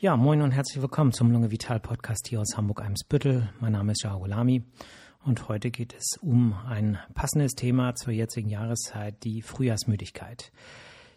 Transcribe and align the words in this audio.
Ja, 0.00 0.16
moin 0.16 0.42
und 0.42 0.52
herzlich 0.52 0.80
willkommen 0.80 1.10
zum 1.10 1.32
Lunge 1.32 1.50
Vital 1.50 1.80
Podcast 1.80 2.28
hier 2.28 2.40
aus 2.40 2.56
Hamburg-Eimsbüttel. 2.56 3.50
Mein 3.58 3.72
Name 3.72 3.90
ist 3.90 4.04
Jao 4.04 4.24
und 5.24 5.48
heute 5.48 5.72
geht 5.72 5.92
es 5.92 6.16
um 6.22 6.52
ein 6.52 7.00
passendes 7.14 7.54
Thema 7.56 7.96
zur 7.96 8.12
jetzigen 8.12 8.48
Jahreszeit, 8.48 9.24
die 9.24 9.42
Frühjahrsmüdigkeit. 9.42 10.52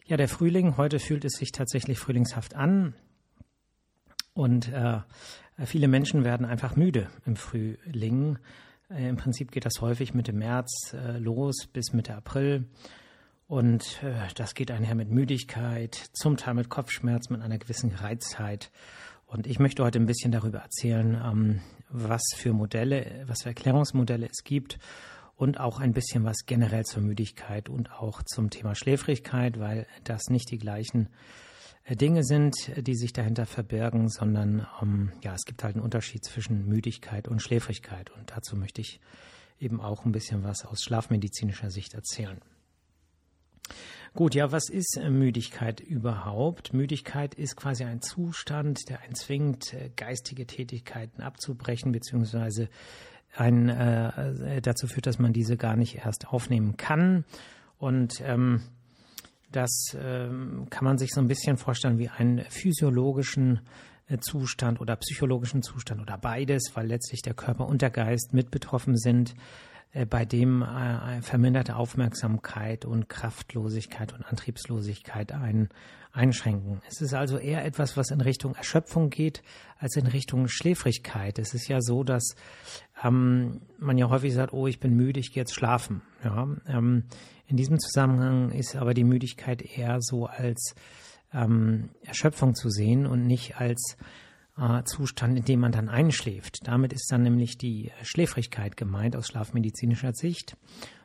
Ja, 0.07 0.17
der 0.17 0.27
Frühling, 0.27 0.77
heute 0.77 0.97
fühlt 0.97 1.25
es 1.25 1.33
sich 1.33 1.51
tatsächlich 1.51 1.99
frühlingshaft 1.99 2.55
an 2.55 2.95
und 4.33 4.69
äh, 4.69 5.01
viele 5.63 5.87
Menschen 5.87 6.23
werden 6.23 6.47
einfach 6.47 6.75
müde 6.75 7.07
im 7.27 7.35
Frühling. 7.35 8.39
Äh, 8.89 9.09
Im 9.09 9.15
Prinzip 9.15 9.51
geht 9.51 9.65
das 9.65 9.79
häufig 9.81 10.15
Mitte 10.15 10.33
März 10.33 10.95
äh, 10.95 11.19
los 11.19 11.67
bis 11.71 11.93
Mitte 11.93 12.15
April. 12.15 12.65
Und 13.51 14.01
äh, 14.01 14.13
das 14.35 14.53
geht 14.55 14.71
einher 14.71 14.95
mit 14.95 15.09
Müdigkeit, 15.09 15.93
zum 16.13 16.37
Teil 16.37 16.53
mit 16.53 16.69
Kopfschmerz, 16.69 17.29
mit 17.29 17.41
einer 17.41 17.57
gewissen 17.57 17.89
Gereiztheit. 17.89 18.71
Und 19.27 19.45
ich 19.45 19.59
möchte 19.59 19.83
heute 19.83 19.99
ein 19.99 20.05
bisschen 20.05 20.31
darüber 20.31 20.59
erzählen, 20.59 21.21
ähm, 21.21 21.59
was 21.89 22.21
für 22.33 22.53
Modelle, 22.53 23.25
was 23.27 23.41
für 23.41 23.49
Erklärungsmodelle 23.49 24.29
es 24.31 24.45
gibt 24.45 24.79
und 25.35 25.59
auch 25.59 25.81
ein 25.81 25.91
bisschen 25.91 26.23
was 26.23 26.45
generell 26.45 26.85
zur 26.85 27.03
Müdigkeit 27.03 27.67
und 27.67 27.91
auch 27.91 28.23
zum 28.23 28.51
Thema 28.51 28.73
Schläfrigkeit, 28.73 29.59
weil 29.59 29.85
das 30.05 30.29
nicht 30.29 30.49
die 30.49 30.57
gleichen 30.57 31.09
äh, 31.83 31.97
Dinge 31.97 32.23
sind, 32.23 32.55
die 32.77 32.95
sich 32.95 33.11
dahinter 33.11 33.45
verbirgen, 33.45 34.07
sondern 34.07 34.65
ähm, 34.81 35.11
ja, 35.25 35.33
es 35.33 35.43
gibt 35.43 35.65
halt 35.65 35.75
einen 35.75 35.83
Unterschied 35.83 36.23
zwischen 36.23 36.69
Müdigkeit 36.69 37.27
und 37.27 37.41
Schläfrigkeit. 37.41 38.11
Und 38.11 38.31
dazu 38.33 38.55
möchte 38.55 38.79
ich 38.79 39.01
eben 39.59 39.81
auch 39.81 40.05
ein 40.05 40.13
bisschen 40.13 40.41
was 40.45 40.65
aus 40.65 40.83
schlafmedizinischer 40.83 41.69
Sicht 41.69 41.95
erzählen. 41.95 42.39
Gut, 44.13 44.35
ja, 44.35 44.51
was 44.51 44.69
ist 44.69 44.97
äh, 44.97 45.09
Müdigkeit 45.09 45.79
überhaupt? 45.79 46.73
Müdigkeit 46.73 47.33
ist 47.33 47.55
quasi 47.55 47.85
ein 47.85 48.01
Zustand, 48.01 48.89
der 48.89 49.01
einen 49.01 49.15
zwingt, 49.15 49.73
äh, 49.73 49.89
geistige 49.95 50.45
Tätigkeiten 50.45 51.21
abzubrechen, 51.21 51.91
beziehungsweise 51.91 52.69
einen, 53.35 53.69
äh, 53.69 54.61
dazu 54.61 54.87
führt, 54.87 55.07
dass 55.07 55.19
man 55.19 55.31
diese 55.31 55.55
gar 55.55 55.77
nicht 55.77 55.95
erst 55.95 56.27
aufnehmen 56.27 56.75
kann. 56.75 57.23
Und 57.77 58.21
ähm, 58.25 58.61
das 59.51 59.95
ähm, 59.97 60.67
kann 60.69 60.85
man 60.85 60.97
sich 60.97 61.11
so 61.11 61.21
ein 61.21 61.27
bisschen 61.27 61.57
vorstellen 61.57 61.97
wie 61.97 62.09
einen 62.09 62.43
physiologischen 62.49 63.61
äh, 64.07 64.17
Zustand 64.19 64.81
oder 64.81 64.95
psychologischen 64.97 65.61
Zustand 65.61 66.01
oder 66.01 66.17
beides, 66.17 66.71
weil 66.73 66.87
letztlich 66.87 67.21
der 67.21 67.33
Körper 67.33 67.67
und 67.67 67.81
der 67.81 67.89
Geist 67.89 68.33
mit 68.33 68.51
betroffen 68.51 68.97
sind. 68.97 69.35
Äh, 69.93 70.05
bei 70.05 70.23
dem 70.23 70.61
äh, 70.61 71.21
verminderte 71.21 71.75
Aufmerksamkeit 71.75 72.85
und 72.85 73.09
Kraftlosigkeit 73.09 74.13
und 74.13 74.23
Antriebslosigkeit 74.23 75.33
ein, 75.33 75.67
einschränken. 76.13 76.81
Es 76.87 77.01
ist 77.01 77.13
also 77.13 77.37
eher 77.37 77.65
etwas, 77.65 77.97
was 77.97 78.09
in 78.09 78.21
Richtung 78.21 78.55
Erschöpfung 78.55 79.09
geht, 79.09 79.43
als 79.77 79.97
in 79.97 80.07
Richtung 80.07 80.47
Schläfrigkeit. 80.47 81.39
Es 81.39 81.53
ist 81.53 81.67
ja 81.67 81.81
so, 81.81 82.03
dass 82.03 82.35
ähm, 83.03 83.61
man 83.79 83.97
ja 83.97 84.09
häufig 84.09 84.33
sagt, 84.33 84.53
oh, 84.53 84.67
ich 84.67 84.79
bin 84.79 84.95
müde, 84.95 85.19
ich 85.19 85.33
gehe 85.33 85.41
jetzt 85.41 85.55
schlafen. 85.55 86.01
Ja, 86.23 86.47
ähm, 86.67 87.03
in 87.47 87.57
diesem 87.57 87.77
Zusammenhang 87.79 88.51
ist 88.51 88.77
aber 88.77 88.93
die 88.93 89.03
Müdigkeit 89.03 89.61
eher 89.61 89.97
so 89.99 90.25
als 90.25 90.73
ähm, 91.33 91.89
Erschöpfung 92.03 92.55
zu 92.55 92.69
sehen 92.69 93.05
und 93.05 93.27
nicht 93.27 93.57
als 93.57 93.97
äh, 94.57 94.83
Zustand, 94.83 95.37
in 95.37 95.45
dem 95.45 95.59
man 95.59 95.71
dann 95.71 95.89
einschläft. 95.89 96.59
Damit 96.63 96.93
ist 96.93 97.11
dann 97.11 97.23
nämlich 97.23 97.57
die 97.57 97.91
Schläfrigkeit 98.03 98.77
gemeint 98.77 99.15
aus 99.15 99.27
schlafmedizinischer 99.27 100.13
Sicht, 100.13 100.57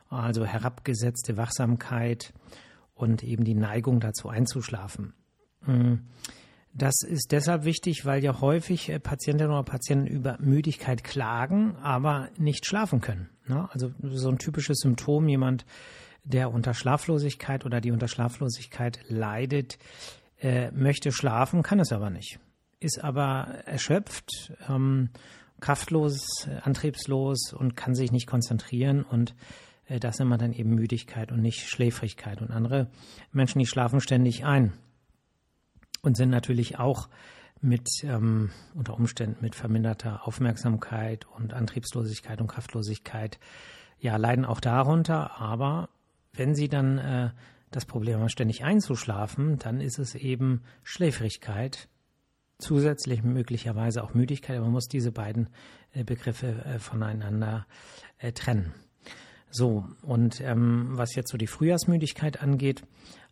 also 0.09 0.45
herabgesetzte 0.45 1.37
Wachsamkeit 1.37 2.33
und 2.93 3.23
eben 3.23 3.43
die 3.43 3.55
Neigung 3.55 3.99
dazu 3.99 4.29
einzuschlafen. 4.29 5.13
Mm. 5.65 5.95
Das 6.73 7.01
ist 7.01 7.31
deshalb 7.31 7.63
wichtig, 7.63 8.05
weil 8.05 8.23
ja 8.23 8.39
häufig 8.39 8.89
äh, 8.89 8.99
Patientinnen 8.99 9.51
oder 9.51 9.63
Patienten 9.63 10.05
über 10.05 10.37
Müdigkeit 10.39 11.03
klagen, 11.03 11.75
aber 11.77 12.29
nicht 12.37 12.67
schlafen 12.67 13.01
können. 13.01 13.29
Ne? 13.47 13.67
Also 13.71 13.91
so 14.03 14.29
ein 14.29 14.37
typisches 14.37 14.77
Symptom, 14.79 15.27
jemand, 15.27 15.65
der 16.23 16.51
unter 16.51 16.75
Schlaflosigkeit 16.75 17.65
oder 17.65 17.81
die 17.81 17.91
unter 17.91 18.07
Schlaflosigkeit 18.07 18.99
leidet, 19.07 19.79
äh, 20.39 20.69
möchte 20.71 21.11
schlafen, 21.11 21.63
kann 21.63 21.79
es 21.79 21.91
aber 21.91 22.11
nicht 22.11 22.39
ist 22.79 23.03
aber 23.03 23.63
erschöpft, 23.65 24.53
ähm, 24.67 25.09
kraftlos, 25.59 26.47
antriebslos 26.61 27.53
und 27.53 27.75
kann 27.75 27.95
sich 27.95 28.11
nicht 28.11 28.27
konzentrieren 28.27 29.03
und 29.03 29.35
äh, 29.87 29.99
das 29.99 30.19
nennt 30.19 30.29
man 30.29 30.39
dann 30.39 30.53
eben 30.53 30.75
Müdigkeit 30.75 31.31
und 31.31 31.41
nicht 31.41 31.67
Schläfrigkeit. 31.67 32.41
Und 32.41 32.51
andere 32.51 32.89
Menschen, 33.31 33.59
die 33.59 33.65
schlafen 33.65 34.01
ständig 34.01 34.45
ein 34.45 34.73
und 36.01 36.15
sind 36.15 36.29
natürlich 36.29 36.77
auch 36.77 37.09
mit 37.59 37.89
ähm, 38.03 38.51
unter 38.75 38.93
Umständen 38.93 39.37
mit 39.41 39.55
verminderter 39.55 40.27
Aufmerksamkeit 40.27 41.25
und 41.25 41.53
Antriebslosigkeit 41.53 42.39
und 42.39 42.47
Kraftlosigkeit, 42.47 43.39
ja, 43.99 44.15
leiden 44.17 44.45
auch 44.45 44.59
darunter. 44.59 45.39
Aber 45.41 45.89
wenn 46.33 46.53
sie 46.53 46.69
dann 46.69 46.99
äh, 46.99 47.31
das 47.71 47.85
Problem 47.85 48.19
haben, 48.19 48.29
ständig 48.29 48.63
einzuschlafen, 48.63 49.57
dann 49.57 49.81
ist 49.81 49.97
es 49.97 50.13
eben 50.13 50.61
Schläfrigkeit 50.83 51.89
zusätzlich 52.59 53.23
möglicherweise 53.23 54.03
auch 54.03 54.13
Müdigkeit, 54.13 54.57
aber 54.57 54.65
man 54.65 54.73
muss 54.73 54.87
diese 54.87 55.11
beiden 55.11 55.49
äh, 55.93 56.03
Begriffe 56.03 56.65
äh, 56.65 56.79
voneinander 56.79 57.65
äh, 58.17 58.31
trennen. 58.31 58.73
So, 59.49 59.85
und 60.01 60.41
ähm, 60.41 60.89
was 60.91 61.15
jetzt 61.15 61.31
so 61.31 61.37
die 61.37 61.47
Frühjahrsmüdigkeit 61.47 62.41
angeht, 62.41 62.83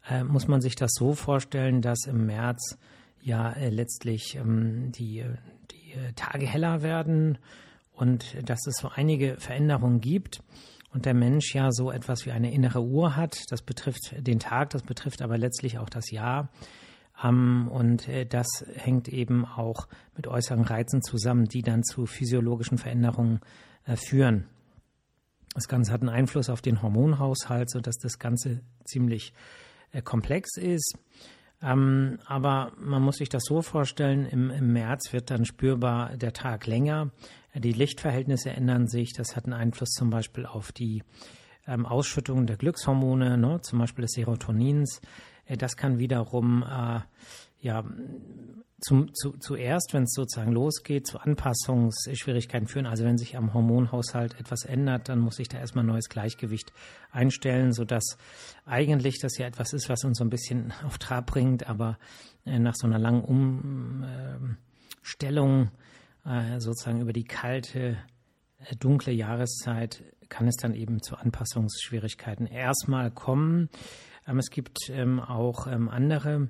äh, 0.09 0.23
muss 0.23 0.47
man 0.47 0.61
sich 0.61 0.75
das 0.75 0.91
so 0.93 1.13
vorstellen, 1.13 1.81
dass 1.81 2.05
im 2.05 2.25
März 2.25 2.77
ja 3.21 3.51
äh, 3.51 3.69
letztlich 3.69 4.35
ähm, 4.35 4.91
die, 4.91 5.25
die 5.71 6.13
Tage 6.15 6.45
heller 6.45 6.81
werden 6.83 7.37
und 7.91 8.37
dass 8.47 8.65
es 8.67 8.75
so 8.77 8.89
einige 8.93 9.37
Veränderungen 9.37 10.01
gibt 10.01 10.41
und 10.93 11.05
der 11.05 11.13
Mensch 11.13 11.53
ja 11.53 11.71
so 11.71 11.91
etwas 11.91 12.25
wie 12.25 12.31
eine 12.31 12.53
innere 12.53 12.81
Uhr 12.81 13.15
hat. 13.15 13.37
Das 13.49 13.61
betrifft 13.61 14.15
den 14.17 14.39
Tag, 14.39 14.69
das 14.69 14.83
betrifft 14.83 15.21
aber 15.21 15.37
letztlich 15.37 15.79
auch 15.79 15.89
das 15.89 16.11
Jahr. 16.11 16.49
Und 17.23 18.07
äh, 18.07 18.25
das 18.25 18.47
hängt 18.75 19.07
eben 19.07 19.45
auch 19.45 19.87
mit 20.15 20.27
äußeren 20.27 20.63
Reizen 20.63 21.01
zusammen, 21.01 21.45
die 21.45 21.61
dann 21.61 21.83
zu 21.83 22.05
physiologischen 22.05 22.77
Veränderungen 22.77 23.39
äh, 23.85 23.95
führen. 23.95 24.47
Das 25.53 25.67
Ganze 25.67 25.93
hat 25.93 26.01
einen 26.01 26.09
Einfluss 26.09 26.49
auf 26.49 26.61
den 26.61 26.81
Hormonhaushalt, 26.81 27.69
sodass 27.69 27.97
das 27.97 28.19
Ganze 28.19 28.61
ziemlich 28.83 29.33
äh, 29.91 30.01
komplex 30.01 30.57
ist. 30.57 30.97
Ähm, 31.61 32.19
aber 32.25 32.73
man 32.77 33.01
muss 33.01 33.15
sich 33.15 33.29
das 33.29 33.45
so 33.45 33.61
vorstellen, 33.61 34.25
im, 34.25 34.49
im, 34.51 34.73
März 34.73 35.13
wird 35.13 35.31
dann 35.31 35.45
spürbar 35.45 36.17
der 36.17 36.33
Tag 36.33 36.67
länger, 36.67 37.11
die 37.55 37.71
Lichtverhältnisse 37.71 38.49
ändern 38.49 38.87
sich, 38.87 39.13
das 39.13 39.37
hat 39.37 39.45
einen 39.45 39.53
Einfluss 39.53 39.91
zum 39.91 40.09
Beispiel 40.09 40.45
auf 40.45 40.73
die 40.73 41.03
ähm, 41.65 41.85
Ausschüttung 41.85 42.45
der 42.45 42.57
Glückshormone, 42.57 43.37
ne, 43.37 43.61
zum 43.61 43.79
Beispiel 43.79 44.03
des 44.03 44.11
Serotonins. 44.11 45.01
Äh, 45.45 45.57
das 45.57 45.77
kann 45.77 45.99
wiederum 45.99 46.63
äh, 46.63 47.01
ja 47.59 47.83
zum, 48.81 49.13
zu, 49.13 49.31
zuerst, 49.39 49.93
wenn 49.93 50.03
es 50.03 50.13
sozusagen 50.13 50.51
losgeht, 50.51 51.07
zu 51.07 51.17
Anpassungsschwierigkeiten 51.19 52.67
führen. 52.67 52.85
Also 52.85 53.03
wenn 53.05 53.17
sich 53.17 53.37
am 53.37 53.53
Hormonhaushalt 53.53 54.39
etwas 54.39 54.63
ändert, 54.63 55.09
dann 55.09 55.19
muss 55.19 55.37
sich 55.37 55.47
da 55.47 55.57
erstmal 55.57 55.83
ein 55.83 55.87
neues 55.87 56.09
Gleichgewicht 56.09 56.73
einstellen, 57.11 57.73
sodass 57.73 58.17
eigentlich 58.65 59.19
das 59.19 59.37
ja 59.37 59.47
etwas 59.47 59.73
ist, 59.73 59.89
was 59.89 60.03
uns 60.03 60.17
so 60.17 60.23
ein 60.23 60.29
bisschen 60.29 60.73
auf 60.85 60.97
Trab 60.97 61.27
bringt, 61.27 61.67
aber 61.67 61.97
äh, 62.45 62.59
nach 62.59 62.75
so 62.75 62.85
einer 62.85 62.99
langen 62.99 63.23
Umstellung 65.03 65.71
äh, 66.25 66.59
sozusagen 66.59 67.01
über 67.01 67.13
die 67.13 67.23
kalte, 67.23 67.97
äh, 68.59 68.75
dunkle 68.75 69.13
Jahreszeit 69.13 70.03
kann 70.27 70.47
es 70.47 70.57
dann 70.57 70.73
eben 70.73 71.01
zu 71.01 71.15
Anpassungsschwierigkeiten 71.15 72.47
erstmal 72.47 73.11
kommen. 73.11 73.69
Es 74.25 74.49
gibt 74.49 74.89
ähm, 74.89 75.19
auch 75.19 75.67
ähm, 75.67 75.87
andere 75.89 76.49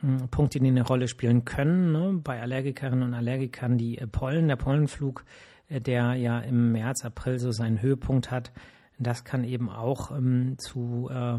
hm, 0.00 0.28
Punkte, 0.30 0.60
die 0.60 0.68
eine 0.68 0.86
Rolle 0.86 1.08
spielen 1.08 1.44
können. 1.44 1.92
Ne? 1.92 2.20
Bei 2.22 2.40
Allergikerinnen 2.40 3.02
und 3.02 3.14
Allergikern 3.14 3.78
die 3.78 3.98
äh, 3.98 4.06
Pollen, 4.06 4.48
der 4.48 4.56
Pollenflug, 4.56 5.24
äh, 5.68 5.80
der 5.80 6.14
ja 6.14 6.40
im 6.40 6.72
März, 6.72 7.04
April 7.04 7.38
so 7.38 7.52
seinen 7.52 7.80
Höhepunkt 7.80 8.30
hat, 8.30 8.52
das 8.98 9.24
kann 9.24 9.44
eben 9.44 9.70
auch 9.70 10.10
ähm, 10.10 10.56
zu, 10.58 11.08
äh, 11.10 11.38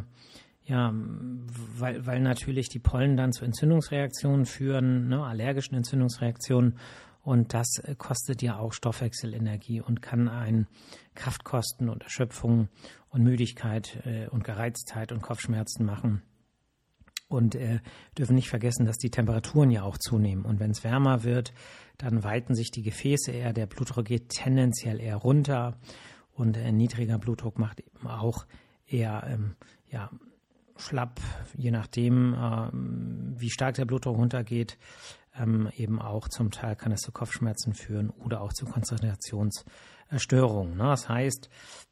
ja, 0.66 0.94
weil, 0.94 2.06
weil 2.06 2.20
natürlich 2.22 2.70
die 2.70 2.80
Pollen 2.80 3.16
dann 3.16 3.32
zu 3.32 3.46
Entzündungsreaktionen 3.46 4.46
führen, 4.46 5.08
ne? 5.08 5.24
allergischen 5.24 5.76
Entzündungsreaktionen 5.76 6.78
und 7.28 7.54
das 7.54 7.80
äh, 7.84 7.94
kostet 7.94 8.42
ja 8.42 8.58
auch 8.58 8.72
Stoffwechselenergie 8.72 9.82
und 9.82 10.02
kann 10.02 10.30
einen 10.30 10.66
Kraftkosten 11.14 11.90
und 11.90 12.04
Erschöpfung 12.04 12.70
und 13.10 13.22
Müdigkeit 13.22 14.00
äh, 14.06 14.30
und 14.30 14.46
Gereiztheit 14.46 15.12
und 15.12 15.22
Kopfschmerzen 15.22 15.86
machen. 15.86 16.22
Und 17.28 17.56
äh, 17.56 17.82
dürfen 18.18 18.36
nicht 18.36 18.48
vergessen, 18.48 18.86
dass 18.86 18.96
die 18.96 19.10
Temperaturen 19.10 19.72
ja 19.72 19.84
auch 19.84 19.98
zunehmen. 19.98 20.46
Und 20.46 20.62
wenn 20.62 20.72
es 20.72 20.86
wärmer 20.86 21.26
wird, 21.26 21.52
dann 21.98 22.24
weiten 22.24 22.56
sich 22.56 22.72
die 22.72 22.82
Gefäße 22.82 23.34
eher, 23.34 23.52
der 23.52 23.66
Blutdruck 23.66 24.06
geht 24.06 24.30
tendenziell 24.30 25.02
eher 25.02 25.18
runter 25.18 25.78
und 26.32 26.56
äh, 26.56 26.72
niedriger 26.72 27.20
Blutdruck 27.20 27.60
macht 27.60 27.82
eben 27.82 28.08
auch 28.08 28.46
eher 28.86 29.26
ähm, 29.28 29.58
ja, 29.92 30.10
schlapp, 30.78 31.20
je 31.58 31.72
nachdem, 31.72 32.34
äh, 32.34 32.70
wie 32.72 33.50
stark 33.50 33.76
der 33.76 33.86
Blutdruck 33.86 34.18
runtergeht, 34.18 34.78
ähm, 35.40 35.70
eben 35.76 36.02
auch 36.02 36.28
zum 36.28 36.52
Teil 36.52 36.76
kann 36.76 36.92
es 36.92 37.02
zu 37.02 37.12
Kopfschmerzen 37.12 37.74
führen 37.74 38.10
oder 38.10 38.42
auch 38.42 38.54
zu 38.54 38.66
Konzentrationsstörungen. 38.66 40.78
Ne? 40.78 40.84
Das 40.84 41.10
heißt, 41.10 41.50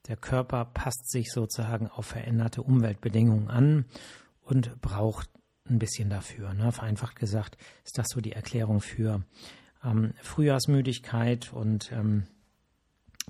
der 0.07 0.18
Körper 0.18 0.65
passt 0.65 1.12
sich 1.12 1.31
sozusagen 1.31 1.88
auf 1.88 2.06
veränderte 2.06 2.63
Umweltbedingungen 2.63 3.50
an 3.50 3.86
und 4.42 4.80
braucht 4.81 5.30
ein 5.68 5.80
bisschen 5.80 6.09
dafür. 6.09 6.53
Ne? 6.53 6.71
Vereinfacht 6.71 7.15
gesagt 7.15 7.57
ist 7.83 7.97
das 7.97 8.07
so 8.09 8.21
die 8.21 8.33
Erklärung 8.33 8.81
für 8.81 9.24
ähm, 9.83 10.13
Frühjahrsmüdigkeit 10.21 11.51
und 11.53 11.91
ähm, 11.91 12.27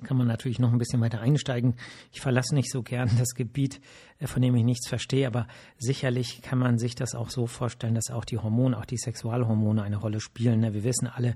kann 0.04 0.18
man 0.18 0.28
natürlich 0.28 0.60
noch 0.60 0.72
ein 0.72 0.78
bisschen 0.78 1.02
weiter 1.02 1.22
einsteigen. 1.22 1.76
Ich 2.12 2.22
verlasse 2.22 2.54
nicht 2.54 2.72
so 2.72 2.84
gern 2.84 3.10
das 3.18 3.34
Gebiet, 3.34 3.82
äh, 4.20 4.28
von 4.28 4.42
dem 4.42 4.56
ich 4.56 4.64
nichts 4.64 4.88
verstehe, 4.88 5.28
aber 5.28 5.48
sicherlich 5.78 6.42
kann 6.42 6.60
man 6.60 6.78
sich 6.78 6.96
das 6.96 7.16
auch 7.16 7.30
so 7.30 7.48
vorstellen, 7.48 7.96
dass 7.96 8.12
auch 8.12 8.26
die 8.26 8.38
Hormone, 8.38 8.78
auch 8.78 8.86
die 8.86 8.98
Sexualhormone 8.98 9.84
eine 9.84 9.98
Rolle 9.98 10.20
spielen. 10.20 10.60
Ne? 10.60 10.74
Wir 10.74 10.84
wissen 10.84 11.08
alle, 11.08 11.30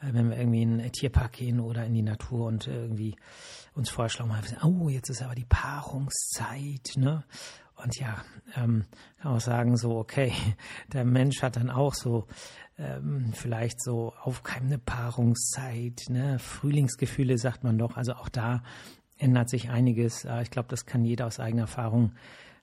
äh, 0.00 0.12
wenn 0.12 0.30
wir 0.30 0.38
irgendwie 0.38 0.62
in 0.62 0.80
einen 0.80 0.92
Tierpark 0.92 1.32
gehen 1.32 1.60
oder 1.60 1.84
in 1.84 1.94
die 1.94 2.02
Natur 2.02 2.46
und 2.46 2.66
irgendwie 2.66 3.16
uns 3.74 3.90
vorschlagen, 3.90 4.32
oh, 4.62 4.88
jetzt 4.88 5.10
ist 5.10 5.22
aber 5.22 5.34
die 5.34 5.46
Paarungszeit, 5.46 6.92
ne? 6.96 7.24
Und 7.76 7.98
ja, 7.98 8.16
ähm, 8.56 8.84
kann 9.18 9.32
auch 9.32 9.40
sagen, 9.40 9.76
so, 9.76 9.96
okay, 9.96 10.32
der 10.92 11.04
Mensch 11.04 11.42
hat 11.42 11.56
dann 11.56 11.70
auch 11.70 11.94
so 11.94 12.26
ähm, 12.78 13.32
vielleicht 13.32 13.82
so 13.82 14.12
aufkeimende 14.20 14.78
Paarungszeit, 14.78 16.02
ne? 16.08 16.38
Frühlingsgefühle 16.38 17.38
sagt 17.38 17.64
man 17.64 17.78
doch. 17.78 17.96
Also 17.96 18.14
auch 18.14 18.28
da 18.28 18.62
ändert 19.18 19.48
sich 19.48 19.70
einiges. 19.70 20.24
Äh, 20.24 20.42
ich 20.42 20.50
glaube, 20.50 20.68
das 20.68 20.86
kann 20.86 21.04
jeder 21.04 21.26
aus 21.26 21.40
eigener 21.40 21.62
Erfahrung 21.62 22.12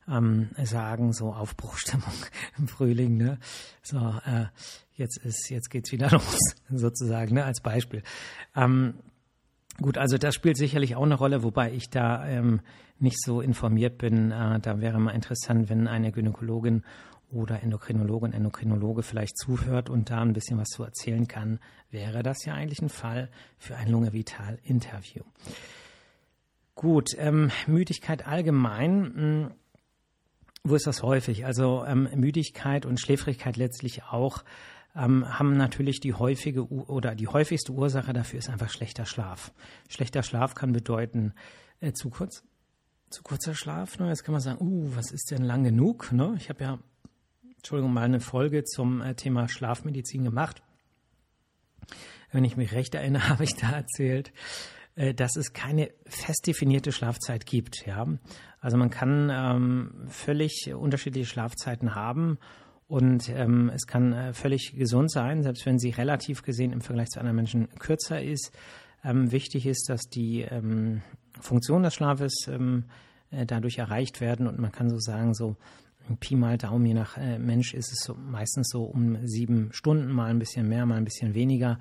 ähm, 0.08 0.50
sagen, 0.63 1.14
so 1.14 1.34
Aufbruchstimmung 1.34 2.14
im 2.57 2.68
Frühling, 2.68 3.18
ne? 3.18 3.40
So, 3.81 3.98
äh, 4.25 4.46
jetzt 4.96 5.18
ist, 5.18 5.50
jetzt 5.50 5.69
geht's 5.69 5.92
wieder 5.92 6.10
los, 6.12 6.56
sozusagen, 6.69 7.36
ne? 7.36 7.46
Als 7.46 7.62
Beispiel. 7.62 8.04
Ähm, 8.56 8.96
gut, 9.81 9.98
also 9.98 10.18
das 10.18 10.36
spielt 10.36 10.57
sicherlich 10.57 10.95
auch 10.95 11.04
eine 11.04 11.16
Rolle, 11.16 11.44
wobei 11.44 11.72
ich 11.72 11.89
da 11.89 12.25
ähm, 12.28 12.62
nicht 13.00 13.22
so 13.22 13.42
informiert 13.42 13.98
bin. 13.98 14.31
Äh, 14.31 14.60
da 14.60 14.80
wäre 14.80 15.00
mal 15.00 15.12
interessant, 15.12 15.69
wenn 15.69 15.88
eine 15.88 16.12
Gynäkologin 16.12 16.83
oder 17.31 17.62
Endokrinologin, 17.63 18.33
Endokrinologe 18.33 19.04
vielleicht 19.04 19.38
zuhört 19.38 19.89
und 19.89 20.10
da 20.10 20.22
ein 20.22 20.33
bisschen 20.33 20.57
was 20.57 20.69
zu 20.69 20.83
erzählen 20.83 21.28
kann, 21.28 21.60
wäre 21.89 22.24
das 22.24 22.45
ja 22.45 22.54
eigentlich 22.54 22.81
ein 22.81 22.89
Fall 22.89 23.30
für 23.57 23.75
ein 23.75 23.89
Lunge 23.89 24.13
Vital 24.13 24.60
Interview. 24.63 25.24
Gut, 26.75 27.12
ähm, 27.18 27.51
Müdigkeit 27.68 28.28
allgemein. 28.28 29.01
Mh, 29.01 29.13
hm, 29.16 29.51
wo 30.63 30.75
ist 30.75 30.86
das 30.86 31.01
häufig? 31.01 31.45
Also 31.45 31.86
ähm, 31.86 32.07
Müdigkeit 32.16 32.86
und 32.86 33.00
Schläfrigkeit 33.00 33.57
letztlich 33.57 34.04
auch 34.04 34.44
ähm, 34.96 35.38
haben 35.38 35.56
natürlich 35.58 36.00
die 36.00 36.14
häufige 36.14 36.68
oder 36.68 37.16
die 37.16 37.28
häufigste 37.28 37.72
Ursache 37.72 38.14
dafür 38.14 38.40
ist 38.40 38.50
einfach 38.50 38.70
schlechter 38.70 39.06
Schlaf. 39.06 39.54
Schlechter 39.90 40.24
Schlaf 40.24 40.56
kann 40.56 40.74
bedeuten 40.74 41.34
äh, 41.80 41.94
zu 41.94 42.10
kurz, 42.10 42.44
zu 43.10 43.24
kurzer 43.24 43.56
Schlaf. 43.56 44.00
Ne? 44.00 44.10
Jetzt 44.10 44.24
kann 44.24 44.34
man 44.34 44.42
sagen, 44.42 44.60
uh, 44.60 44.96
was 44.96 45.12
ist 45.12 45.32
denn 45.32 45.44
lang 45.44 45.64
genug? 45.64 46.12
Ne? 46.12 46.34
Ich 46.38 46.50
habe 46.50 46.64
ja 46.64 46.80
Entschuldigung, 47.62 47.94
mal 47.94 48.06
eine 48.06 48.20
Folge 48.20 48.64
zum 48.64 49.02
äh, 49.02 49.14
Thema 49.14 49.48
Schlafmedizin 49.48 50.24
gemacht. 50.24 50.64
Wenn 52.32 52.44
ich 52.44 52.58
mich 52.58 52.72
recht 52.72 52.96
erinnere, 52.96 53.30
habe 53.30 53.44
ich 53.44 53.56
da 53.56 53.72
erzählt, 53.72 54.34
äh, 54.96 55.14
dass 55.14 55.36
es 55.36 55.54
keine 55.54 55.92
fest 56.08 56.48
definierte 56.48 56.92
Schlafzeit 56.92 57.46
gibt. 57.46 57.86
Ja, 57.86 58.08
also 58.60 58.78
man 58.78 58.90
kann 58.90 59.30
ähm, 59.32 60.08
völlig 60.08 60.74
unterschiedliche 60.74 61.28
Schlafzeiten 61.28 61.94
haben 61.94 62.40
und 62.92 63.30
ähm, 63.30 63.72
es 63.74 63.88
kann 63.88 64.12
äh, 64.12 64.34
völlig 64.34 64.76
gesund 64.76 65.10
sein, 65.10 65.44
selbst 65.44 65.66
wenn 65.66 65.80
sie 65.80 65.92
relativ 65.92 66.44
gesehen 66.44 66.74
im 66.74 66.82
Vergleich 66.82 67.08
zu 67.08 67.22
anderen 67.22 67.38
Menschen 67.38 67.70
kürzer 67.80 68.22
ist. 68.22 68.52
Ähm, 69.02 69.32
wichtig 69.32 69.66
ist, 69.66 69.88
dass 69.88 70.02
die 70.10 70.42
ähm, 70.42 71.02
Funktion 71.40 71.84
des 71.84 71.94
Schlafes 71.94 72.34
ähm, 72.50 72.84
äh, 73.30 73.46
dadurch 73.46 73.78
erreicht 73.78 74.20
werden 74.20 74.46
und 74.46 74.60
man 74.60 74.74
kann 74.74 74.90
so 74.90 75.00
sagen, 75.00 75.34
so 75.34 75.56
Pi 76.20 76.36
mal 76.36 76.58
Daumen, 76.58 76.86
je 76.86 76.94
nach 76.94 77.18
äh, 77.18 77.40
Mensch 77.40 77.74
ist 77.74 77.94
es 77.94 78.00
so, 78.04 78.14
meistens 78.14 78.68
so 78.70 78.84
um 78.84 79.26
sieben 79.26 79.70
Stunden, 79.72 80.12
mal 80.12 80.30
ein 80.30 80.40
bisschen 80.40 80.68
mehr, 80.68 80.86
mal 80.86 80.98
ein 80.98 81.06
bisschen 81.06 81.34
weniger. 81.34 81.80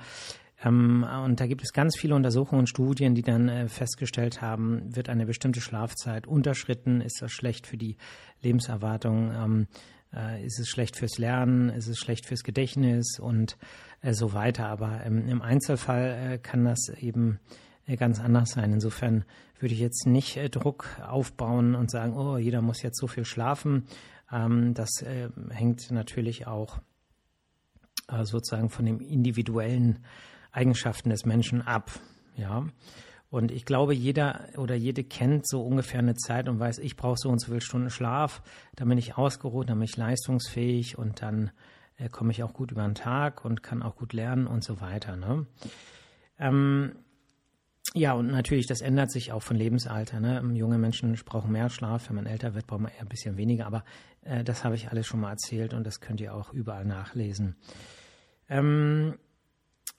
Ähm, 0.63 1.05
und 1.25 1.41
da 1.41 1.49
gibt 1.49 1.65
es 1.65 1.73
ganz 1.73 1.99
viele 1.99 2.15
Untersuchungen 2.15 2.61
und 2.61 2.69
Studien, 2.69 3.17
die 3.17 3.23
dann 3.23 3.49
äh, 3.49 3.69
festgestellt 3.69 4.43
haben, 4.43 4.95
wird 4.95 5.09
eine 5.09 5.27
bestimmte 5.27 5.61
Schlafzeit 5.61 6.29
unterschritten, 6.29 7.01
ist 7.01 7.21
das 7.21 7.33
schlecht 7.33 7.67
für 7.67 7.77
die 7.77 7.97
Lebenserwartung, 8.43 9.33
ähm, 9.35 9.67
äh, 10.15 10.45
ist 10.45 10.59
es 10.59 10.69
schlecht 10.69 10.97
fürs 10.97 11.19
Lernen, 11.19 11.71
ist 11.71 11.89
es 11.89 11.99
schlecht 11.99 12.27
fürs 12.27 12.43
Gedächtnis 12.43 13.19
und 13.19 13.57
äh, 14.03 14.13
so 14.13 14.33
weiter. 14.33 14.67
Aber 14.67 15.05
ähm, 15.05 15.29
im 15.29 15.43
Einzelfall 15.43 16.33
äh, 16.33 16.39
kann 16.39 16.65
das 16.65 16.89
eben 16.99 17.41
äh, 17.87 17.97
ganz 17.97 18.21
anders 18.21 18.51
sein. 18.51 18.73
Insofern 18.73 19.25
würde 19.59 19.75
ich 19.75 19.81
jetzt 19.81 20.07
nicht 20.07 20.37
äh, 20.37 20.49
Druck 20.49 20.87
aufbauen 21.07 21.75
und 21.75 21.91
sagen, 21.91 22.17
oh, 22.17 22.39
jeder 22.39 22.63
muss 22.63 22.83
jetzt 22.83 22.99
so 22.99 23.07
viel 23.07 23.25
schlafen. 23.25 23.87
Ähm, 24.33 24.75
das 24.75 25.03
äh, 25.03 25.29
hängt 25.51 25.91
natürlich 25.91 26.47
auch 26.47 26.81
sozusagen 28.25 28.71
von 28.71 28.87
den 28.87 28.99
individuellen 28.99 30.01
Eigenschaften 30.51 31.11
des 31.11 31.25
Menschen 31.27 31.63
ab. 31.63 31.93
Ja. 32.37 32.67
Und 33.31 33.53
ich 33.53 33.65
glaube, 33.65 33.95
jeder 33.95 34.49
oder 34.57 34.75
jede 34.75 35.05
kennt 35.05 35.47
so 35.49 35.63
ungefähr 35.63 36.01
eine 36.01 36.17
Zeit 36.17 36.49
und 36.49 36.59
weiß, 36.59 36.79
ich 36.81 36.97
brauche 36.97 37.17
so 37.17 37.29
und 37.29 37.39
so 37.41 37.47
viele 37.47 37.61
Stunden 37.61 37.89
Schlaf, 37.89 38.43
dann 38.75 38.89
bin 38.89 38.99
ich 38.99 39.17
ausgeruht, 39.17 39.71
dann 39.71 39.79
bin 39.79 39.85
ich 39.85 39.97
leistungsfähig 39.97 40.99
und 40.99 41.23
dann 41.23 41.53
äh, 41.97 42.09
komme 42.09 42.33
ich 42.33 42.43
auch 42.43 42.53
gut 42.53 42.73
über 42.73 42.83
den 42.83 42.97
Tag 42.97 43.45
und 43.45 43.63
kann 43.63 43.85
auch 43.85 43.95
gut 43.95 44.13
lernen 44.13 44.49
und 44.49 44.65
so 44.65 44.81
weiter. 44.81 45.17
Ne? 45.17 45.47
Ähm, 46.41 46.97
ja, 47.95 48.15
und 48.15 48.29
natürlich, 48.29 48.67
das 48.67 48.81
ändert 48.81 49.13
sich 49.13 49.31
auch 49.31 49.43
von 49.43 49.57
Lebensalter. 49.57 50.19
Ne? 50.19 50.43
Junge 50.55 50.79
Menschen 50.79 51.13
brauchen 51.25 51.53
mehr 51.53 51.71
Schlaf, 51.71 52.09
wenn 52.09 52.17
man 52.17 52.27
älter 52.27 52.55
wird, 52.55 52.67
braucht 52.67 52.81
man 52.81 52.93
eher 52.93 53.03
ein 53.03 53.09
bisschen 53.09 53.37
weniger. 53.37 53.67
Aber 53.67 53.85
äh, 54.23 54.43
das 54.43 54.65
habe 54.65 54.75
ich 54.75 54.91
alles 54.91 55.07
schon 55.07 55.21
mal 55.21 55.31
erzählt 55.31 55.73
und 55.73 55.85
das 55.85 56.01
könnt 56.01 56.21
ihr 56.21 56.35
auch 56.35 56.53
überall 56.53 56.85
nachlesen. 56.85 57.57
Ähm, 58.49 59.15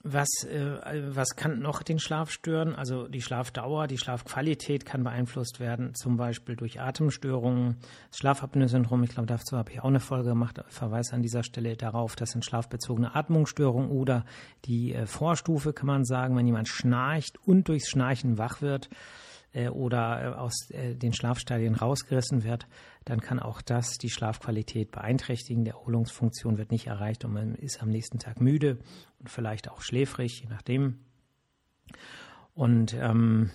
was, 0.04 0.28
äh, 0.44 1.14
was 1.14 1.36
kann 1.36 1.60
noch 1.60 1.82
den 1.82 1.98
Schlaf 1.98 2.30
stören? 2.30 2.74
Also 2.74 3.06
die 3.06 3.22
Schlafdauer, 3.22 3.86
die 3.86 3.98
Schlafqualität 3.98 4.84
kann 4.84 5.04
beeinflusst 5.04 5.60
werden, 5.60 5.94
zum 5.94 6.16
Beispiel 6.16 6.56
durch 6.56 6.80
Atemstörungen, 6.80 7.76
das 8.10 8.18
Schlafapnoe-Syndrom. 8.18 9.02
Ich 9.04 9.10
glaube, 9.10 9.26
dazu 9.26 9.56
habe 9.56 9.70
ich 9.70 9.80
auch 9.80 9.88
eine 9.88 10.00
Folge 10.00 10.30
gemacht. 10.30 10.60
Ich 10.68 10.74
verweise 10.74 11.14
an 11.14 11.22
dieser 11.22 11.42
Stelle 11.42 11.76
darauf, 11.76 12.16
das 12.16 12.30
sind 12.30 12.44
schlafbezogene 12.44 13.14
Atmungsstörungen 13.14 13.90
oder 13.90 14.24
die 14.64 14.92
äh, 14.92 15.06
Vorstufe, 15.06 15.72
kann 15.72 15.86
man 15.86 16.04
sagen, 16.04 16.36
wenn 16.36 16.46
jemand 16.46 16.68
schnarcht 16.68 17.38
und 17.46 17.68
durchs 17.68 17.88
Schnarchen 17.88 18.38
wach 18.38 18.60
wird 18.60 18.88
äh, 19.52 19.68
oder 19.68 20.22
äh, 20.22 20.34
aus 20.34 20.70
äh, 20.70 20.94
den 20.94 21.12
Schlafstadien 21.12 21.74
rausgerissen 21.74 22.44
wird, 22.44 22.66
dann 23.04 23.20
kann 23.20 23.40
auch 23.40 23.62
das 23.62 23.98
die 23.98 24.10
Schlafqualität 24.10 24.90
beeinträchtigen. 24.90 25.64
Der 25.64 25.74
Erholungsfunktion 25.74 26.58
wird 26.58 26.70
nicht 26.70 26.86
erreicht 26.86 27.24
und 27.24 27.32
man 27.32 27.54
ist 27.54 27.82
am 27.82 27.88
nächsten 27.88 28.18
Tag 28.18 28.40
müde 28.40 28.78
und 29.18 29.30
vielleicht 29.30 29.70
auch 29.70 29.80
schläfrig, 29.80 30.40
je 30.42 30.48
nachdem. 30.48 31.00
Und 32.54 32.94
ähm, 32.94 33.50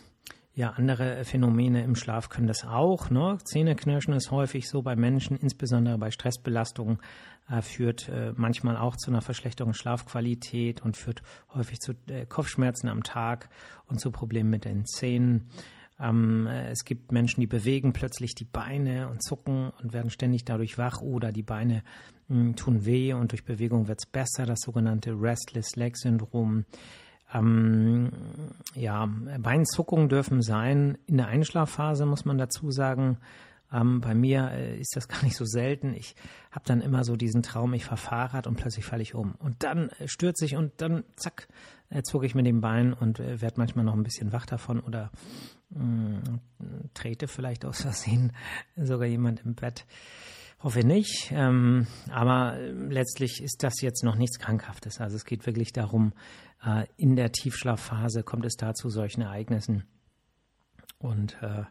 ja, 0.58 0.72
andere 0.72 1.24
Phänomene 1.24 1.84
im 1.84 1.96
Schlaf 1.96 2.30
können 2.30 2.48
das 2.48 2.66
auch. 2.66 3.12
Ne? 3.12 3.38
Zähneknirschen 3.44 4.16
ist 4.16 4.32
häufig 4.32 4.68
so 4.68 4.82
bei 4.82 4.96
Menschen, 4.96 5.38
insbesondere 5.38 6.00
bei 6.00 6.10
Stressbelastungen, 6.10 6.98
äh, 7.48 7.62
führt 7.62 8.10
äh, 8.10 8.34
manchmal 8.36 8.76
auch 8.76 8.96
zu 8.96 9.12
einer 9.12 9.22
Verschlechterung 9.22 9.76
Schlafqualität 9.76 10.82
und 10.82 10.98
führt 10.98 11.22
häufig 11.54 11.80
zu 11.80 11.94
äh, 12.08 12.26
Kopfschmerzen 12.26 12.90
am 12.90 13.04
Tag 13.04 13.50
und 13.86 14.00
zu 14.00 14.10
Problemen 14.10 14.50
mit 14.50 14.66
den 14.66 14.86
Zähnen. 14.88 15.48
Ähm, 16.00 16.48
es 16.48 16.86
gibt 16.86 17.12
Menschen, 17.12 17.42
die 17.42 17.48
bewegen 17.48 17.94
plötzlich 17.94 18.36
die 18.36 18.46
Beine 18.46 19.10
und 19.10 19.24
zucken 19.24 19.72
und 19.82 19.94
werden 19.94 20.10
ständig 20.10 20.46
dadurch 20.46 20.78
wach 20.78 21.02
oder 21.02 21.32
die 21.32 21.44
Beine 21.44 21.84
mh, 22.28 22.40
hm, 22.40 22.56
tun 22.56 22.86
weh 22.86 23.14
und 23.14 23.32
durch 23.32 23.46
Bewegung 23.46 23.88
wird 23.88 24.00
es 24.00 24.06
besser, 24.06 24.46
das 24.46 24.60
sogenannte 24.62 25.12
Restless 25.12 25.76
Leg 25.76 25.98
Syndrom. 25.98 26.66
Ähm, 27.34 28.12
ja, 28.76 29.08
Beinzuckungen 29.40 30.08
dürfen 30.08 30.42
sein. 30.42 30.98
In 31.08 31.18
der 31.18 31.28
Einschlafphase 31.28 32.06
muss 32.06 32.26
man 32.26 32.38
dazu 32.38 32.72
sagen, 32.72 33.18
ähm, 33.72 34.00
bei 34.00 34.16
mir 34.16 34.52
äh, 34.52 34.80
ist 34.80 34.96
das 34.96 35.08
gar 35.08 35.24
nicht 35.24 35.36
so 35.36 35.46
selten. 35.46 35.94
Ich 35.94 36.16
habe 36.52 36.66
dann 36.66 36.82
immer 36.82 37.04
so 37.04 37.16
diesen 37.16 37.44
Traum, 37.44 37.74
ich 37.74 37.86
fahre 37.86 38.48
und 38.48 38.56
plötzlich 38.56 38.86
falle 38.86 39.02
ich 39.02 39.14
um. 39.14 39.36
Und 39.40 39.64
dann 39.64 39.90
äh, 40.00 40.08
stürze 40.08 40.46
ich 40.46 40.56
und 40.56 40.74
dann 40.78 41.04
zack, 41.16 41.48
äh, 41.90 42.02
zucke 42.02 42.26
ich 42.26 42.36
mit 42.36 42.46
dem 42.46 42.62
Bein 42.62 42.94
und 42.94 43.20
äh, 43.20 43.42
werde 43.42 43.60
manchmal 43.60 43.84
noch 43.84 43.94
ein 43.94 44.04
bisschen 44.04 44.32
wach 44.32 44.46
davon 44.46 44.80
oder 44.80 45.12
trete 46.94 47.28
vielleicht 47.28 47.66
aus 47.66 47.82
Versehen 47.82 48.32
sogar 48.76 49.08
jemand 49.08 49.42
im 49.46 49.56
Bett. 49.56 49.86
Hoffe 50.60 50.80
nicht. 50.80 51.32
Ähm, 51.32 51.86
aber 52.10 52.58
äh, 52.58 52.72
letztlich 52.72 53.44
ist 53.44 53.64
das 53.64 53.80
jetzt 53.82 54.04
noch 54.04 54.16
nichts 54.16 54.40
Krankhaftes. 54.40 55.00
Also 55.00 55.16
es 55.16 55.26
geht 55.26 55.46
wirklich 55.46 55.72
darum, 55.72 56.14
äh, 56.66 56.86
in 56.98 57.16
der 57.16 57.32
Tiefschlafphase 57.32 58.24
kommt 58.24 58.46
es 58.46 58.56
da 58.56 58.74
zu 58.74 58.90
solchen 58.90 59.22
Ereignissen. 59.22 59.84
Und 60.98 61.38
äh, 61.44 61.64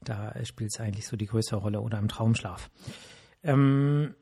da 0.00 0.34
spielt 0.44 0.70
es 0.72 0.80
eigentlich 0.80 1.06
so 1.06 1.16
die 1.16 1.26
größere 1.26 1.60
Rolle 1.60 1.80
oder 1.82 1.98
im 1.98 2.08
Traumschlaf. 2.08 2.70
Ähm, 3.42 4.14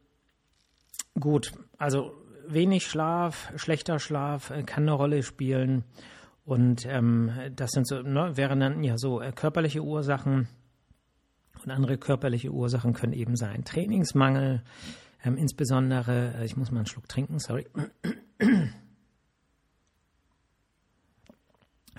gut, 1.19 1.53
also 1.79 2.13
wenig 2.49 2.87
Schlaf, 2.87 3.53
schlechter 3.55 4.01
Schlaf 4.01 4.51
äh, 4.51 4.65
kann 4.65 4.83
eine 4.83 4.93
Rolle 4.93 5.23
spielen. 5.23 5.85
Und 6.45 6.87
ähm, 6.87 7.31
das 7.55 7.71
sind 7.71 7.87
so, 7.87 8.03
ne, 8.03 8.37
wären 8.37 8.61
dann 8.61 8.83
ja 8.83 8.99
so 8.99 9.21
äh, 9.21 9.33
körperliche 9.33 9.83
Ursachen. 9.83 10.49
Und 11.63 11.71
andere 11.71 11.99
körperliche 11.99 12.51
Ursachen 12.51 12.93
können 12.93 13.13
eben 13.13 13.37
sein 13.37 13.65
Trainingsmangel, 13.65 14.63
ähm, 15.25 15.37
insbesondere, 15.37 16.35
äh, 16.39 16.45
ich 16.45 16.57
muss 16.57 16.71
mal 16.73 16.79
einen 16.79 16.87
Schluck 16.87 17.09
trinken, 17.09 17.39
sorry. 17.39 17.67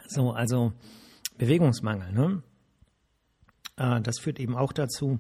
So, 0.08 0.32
also 0.32 0.74
Bewegungsmangel, 1.38 2.12
ne? 2.12 2.44
Äh, 3.78 4.02
das 4.02 4.20
führt 4.20 4.40
eben 4.40 4.56
auch 4.56 4.74
dazu, 4.74 5.20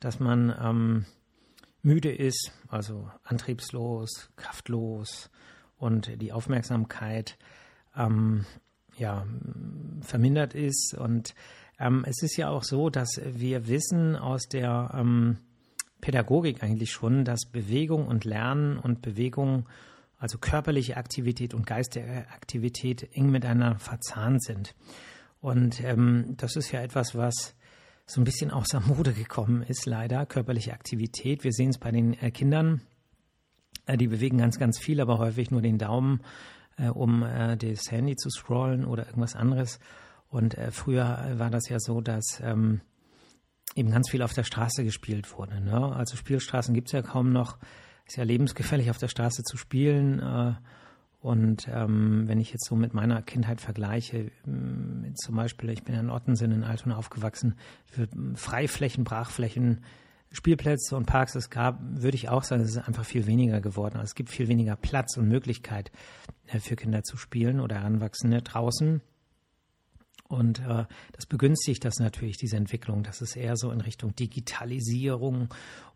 dass 0.00 0.20
man 0.20 0.54
ähm, 0.60 1.06
müde 1.82 2.12
ist, 2.12 2.52
also 2.68 3.10
antriebslos, 3.22 4.30
kraftlos 4.36 5.30
und 5.78 6.20
die 6.20 6.32
Aufmerksamkeit 6.32 7.38
ähm, 7.96 8.44
ja, 8.98 9.26
vermindert 10.00 10.54
ist. 10.54 10.94
Und 10.98 11.34
ähm, 11.78 12.04
es 12.06 12.22
ist 12.22 12.36
ja 12.36 12.48
auch 12.48 12.62
so, 12.62 12.90
dass 12.90 13.20
wir 13.24 13.68
wissen 13.68 14.16
aus 14.16 14.48
der 14.48 14.92
ähm, 14.94 15.38
Pädagogik 16.00 16.62
eigentlich 16.62 16.92
schon, 16.92 17.24
dass 17.24 17.46
Bewegung 17.50 18.06
und 18.06 18.24
Lernen 18.24 18.78
und 18.78 19.02
Bewegung, 19.02 19.66
also 20.18 20.38
körperliche 20.38 20.96
Aktivität 20.96 21.52
und 21.54 21.66
geistige 21.66 22.26
Aktivität 22.30 23.08
eng 23.12 23.30
miteinander 23.30 23.78
verzahnt 23.78 24.42
sind. 24.42 24.74
Und 25.40 25.82
ähm, 25.82 26.34
das 26.36 26.56
ist 26.56 26.72
ja 26.72 26.80
etwas, 26.80 27.14
was 27.14 27.54
so 28.06 28.20
ein 28.20 28.24
bisschen 28.24 28.50
außer 28.50 28.80
Mode 28.80 29.12
gekommen 29.12 29.62
ist, 29.62 29.86
leider, 29.86 30.26
körperliche 30.26 30.72
Aktivität. 30.72 31.44
Wir 31.44 31.52
sehen 31.52 31.70
es 31.70 31.78
bei 31.78 31.90
den 31.90 32.14
äh, 32.14 32.30
Kindern. 32.30 32.80
Äh, 33.86 33.96
die 33.96 34.08
bewegen 34.08 34.38
ganz, 34.38 34.58
ganz 34.58 34.78
viel, 34.78 35.00
aber 35.00 35.18
häufig 35.18 35.50
nur 35.50 35.62
den 35.62 35.78
Daumen, 35.78 36.20
äh, 36.76 36.88
um 36.88 37.22
äh, 37.22 37.56
das 37.56 37.90
Handy 37.90 38.16
zu 38.16 38.30
scrollen 38.30 38.84
oder 38.84 39.06
irgendwas 39.06 39.36
anderes. 39.36 39.78
Und 40.28 40.56
äh, 40.56 40.70
früher 40.70 41.34
war 41.38 41.50
das 41.50 41.68
ja 41.68 41.78
so, 41.78 42.00
dass 42.00 42.40
ähm, 42.42 42.80
eben 43.74 43.90
ganz 43.90 44.10
viel 44.10 44.22
auf 44.22 44.32
der 44.32 44.44
Straße 44.44 44.84
gespielt 44.84 45.36
wurde. 45.36 45.60
Ne? 45.60 45.94
Also 45.94 46.16
Spielstraßen 46.16 46.74
gibt 46.74 46.88
es 46.88 46.92
ja 46.92 47.02
kaum 47.02 47.32
noch. 47.32 47.58
Ist 48.06 48.16
ja 48.16 48.24
lebensgefährlich, 48.24 48.90
auf 48.90 48.98
der 48.98 49.08
Straße 49.08 49.42
zu 49.42 49.56
spielen. 49.56 50.20
Äh, 50.20 50.54
und 51.20 51.66
ähm, 51.68 52.28
wenn 52.28 52.38
ich 52.38 52.52
jetzt 52.52 52.66
so 52.66 52.76
mit 52.76 52.94
meiner 52.94 53.20
Kindheit 53.22 53.60
vergleiche, 53.60 54.18
äh, 54.18 55.12
zum 55.14 55.36
Beispiel, 55.36 55.70
ich 55.70 55.82
bin 55.82 55.94
in 55.94 56.10
Ottensen 56.10 56.52
in 56.52 56.64
Altona 56.64 56.96
aufgewachsen, 56.96 57.56
für 57.84 58.08
Freiflächen, 58.34 59.04
Brachflächen, 59.04 59.82
Spielplätze 60.32 60.96
und 60.96 61.06
Parks 61.06 61.34
es 61.34 61.50
gab, 61.50 61.78
würde 61.80 62.16
ich 62.16 62.28
auch 62.28 62.42
sagen, 62.42 62.62
es 62.62 62.70
ist 62.70 62.78
einfach 62.78 63.04
viel 63.04 63.26
weniger 63.26 63.60
geworden. 63.60 63.94
Also 63.96 64.04
es 64.04 64.14
gibt 64.14 64.30
viel 64.30 64.48
weniger 64.48 64.76
Platz 64.76 65.16
und 65.16 65.28
Möglichkeit 65.28 65.90
äh, 66.46 66.58
für 66.60 66.76
Kinder 66.76 67.02
zu 67.02 67.16
spielen 67.16 67.60
oder 67.60 67.76
Heranwachsende 67.76 68.42
draußen. 68.42 69.00
Und 70.28 70.58
äh, 70.60 70.84
das 71.12 71.26
begünstigt 71.26 71.84
das 71.84 71.98
natürlich, 72.00 72.36
diese 72.36 72.56
Entwicklung. 72.56 73.04
Das 73.04 73.22
ist 73.22 73.36
eher 73.36 73.56
so 73.56 73.70
in 73.70 73.80
Richtung 73.80 74.14
Digitalisierung 74.16 75.48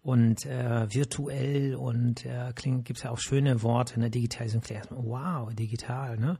und 0.02 0.46
äh, 0.46 0.86
virtuell 0.92 1.74
und 1.74 2.24
äh, 2.24 2.52
gibt 2.54 2.98
es 2.98 3.02
ja 3.02 3.10
auch 3.10 3.18
schöne 3.18 3.62
Worte 3.62 3.96
in 3.96 4.02
der 4.02 4.10
Digitalisierung. 4.10 4.62
Wow, 4.90 5.52
digital, 5.52 6.16
ne? 6.16 6.38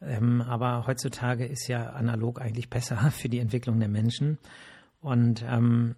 Ähm, 0.00 0.42
aber 0.42 0.86
heutzutage 0.86 1.44
ist 1.44 1.66
ja 1.66 1.90
analog 1.90 2.40
eigentlich 2.40 2.70
besser 2.70 2.96
für 3.10 3.28
die 3.28 3.40
Entwicklung 3.40 3.80
der 3.80 3.88
Menschen. 3.88 4.38
Und 5.00 5.44
ähm, 5.46 5.96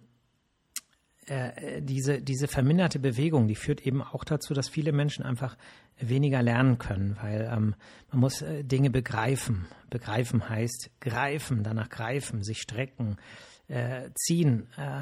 äh, 1.27 1.81
diese, 1.81 2.21
diese 2.21 2.47
verminderte 2.47 2.99
Bewegung, 2.99 3.47
die 3.47 3.55
führt 3.55 3.81
eben 3.81 4.01
auch 4.01 4.23
dazu, 4.23 4.53
dass 4.53 4.69
viele 4.69 4.91
Menschen 4.91 5.23
einfach 5.23 5.55
weniger 5.99 6.41
lernen 6.41 6.77
können, 6.77 7.15
weil 7.21 7.49
ähm, 7.51 7.75
man 8.11 8.19
muss 8.19 8.41
äh, 8.41 8.63
Dinge 8.63 8.89
begreifen. 8.89 9.67
Begreifen 9.89 10.49
heißt 10.49 10.89
greifen, 10.99 11.63
danach 11.63 11.89
greifen, 11.89 12.43
sich 12.43 12.59
strecken, 12.59 13.17
äh, 13.67 14.09
ziehen, 14.15 14.67
äh, 14.77 15.01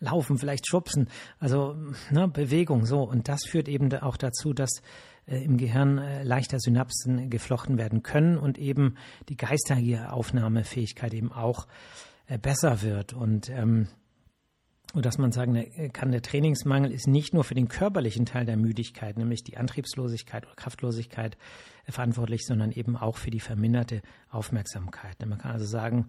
laufen, 0.00 0.36
vielleicht 0.36 0.66
schubsen, 0.66 1.08
also 1.38 1.76
ne, 2.10 2.28
Bewegung 2.28 2.84
so. 2.84 3.02
Und 3.02 3.28
das 3.28 3.40
führt 3.46 3.68
eben 3.68 3.92
auch 3.94 4.16
dazu, 4.16 4.52
dass 4.52 4.82
äh, 5.26 5.42
im 5.44 5.56
Gehirn 5.56 5.98
äh, 5.98 6.22
leichter 6.24 6.58
Synapsen 6.58 7.30
geflochten 7.30 7.78
werden 7.78 8.02
können 8.02 8.36
und 8.36 8.58
eben 8.58 8.96
die 9.28 9.36
geistige 9.36 10.12
Aufnahmefähigkeit 10.12 11.14
eben 11.14 11.32
auch 11.32 11.68
äh, 12.26 12.38
besser 12.38 12.82
wird. 12.82 13.12
Und 13.12 13.48
ähm, 13.48 13.88
dass 14.94 15.18
man 15.18 15.30
sagen 15.30 15.90
kann, 15.92 16.10
der 16.10 16.22
Trainingsmangel 16.22 16.90
ist 16.90 17.06
nicht 17.06 17.32
nur 17.32 17.44
für 17.44 17.54
den 17.54 17.68
körperlichen 17.68 18.26
Teil 18.26 18.44
der 18.44 18.56
Müdigkeit, 18.56 19.16
nämlich 19.16 19.44
die 19.44 19.56
Antriebslosigkeit 19.56 20.44
oder 20.46 20.56
Kraftlosigkeit 20.56 21.36
äh, 21.86 21.92
verantwortlich, 21.92 22.44
sondern 22.44 22.72
eben 22.72 22.96
auch 22.96 23.16
für 23.16 23.30
die 23.30 23.40
verminderte 23.40 24.02
Aufmerksamkeit. 24.30 25.16
Man 25.24 25.38
kann 25.38 25.52
also 25.52 25.66
sagen, 25.66 26.08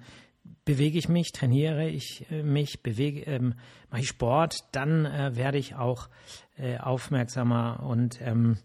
bewege 0.66 0.98
ich 0.98 1.10
mich, 1.10 1.32
trainiere 1.32 1.90
ich 1.90 2.26
äh, 2.32 2.44
mich, 2.44 2.82
bewege, 2.82 3.22
ähm, 3.22 3.54
mache 3.90 4.02
ich 4.02 4.08
Sport, 4.08 4.58
dann 4.72 5.06
äh, 5.06 5.36
werde 5.36 5.58
ich 5.58 5.76
auch 5.76 6.10
äh, 6.58 6.78
aufmerksamer 6.78 7.84
und 7.84 8.20
ähm, 8.22 8.58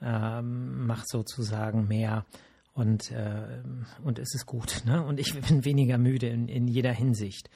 äh, 0.00 0.42
mache 0.42 1.04
sozusagen 1.06 1.86
mehr 1.86 2.24
und, 2.72 3.12
äh, 3.12 3.62
und 4.02 4.18
es 4.18 4.34
ist 4.34 4.46
gut. 4.46 4.82
Ne? 4.84 5.02
Und 5.04 5.20
ich 5.20 5.40
bin 5.48 5.64
weniger 5.64 5.98
müde 5.98 6.28
in, 6.28 6.48
in 6.48 6.66
jeder 6.66 6.92
Hinsicht. 6.92 7.50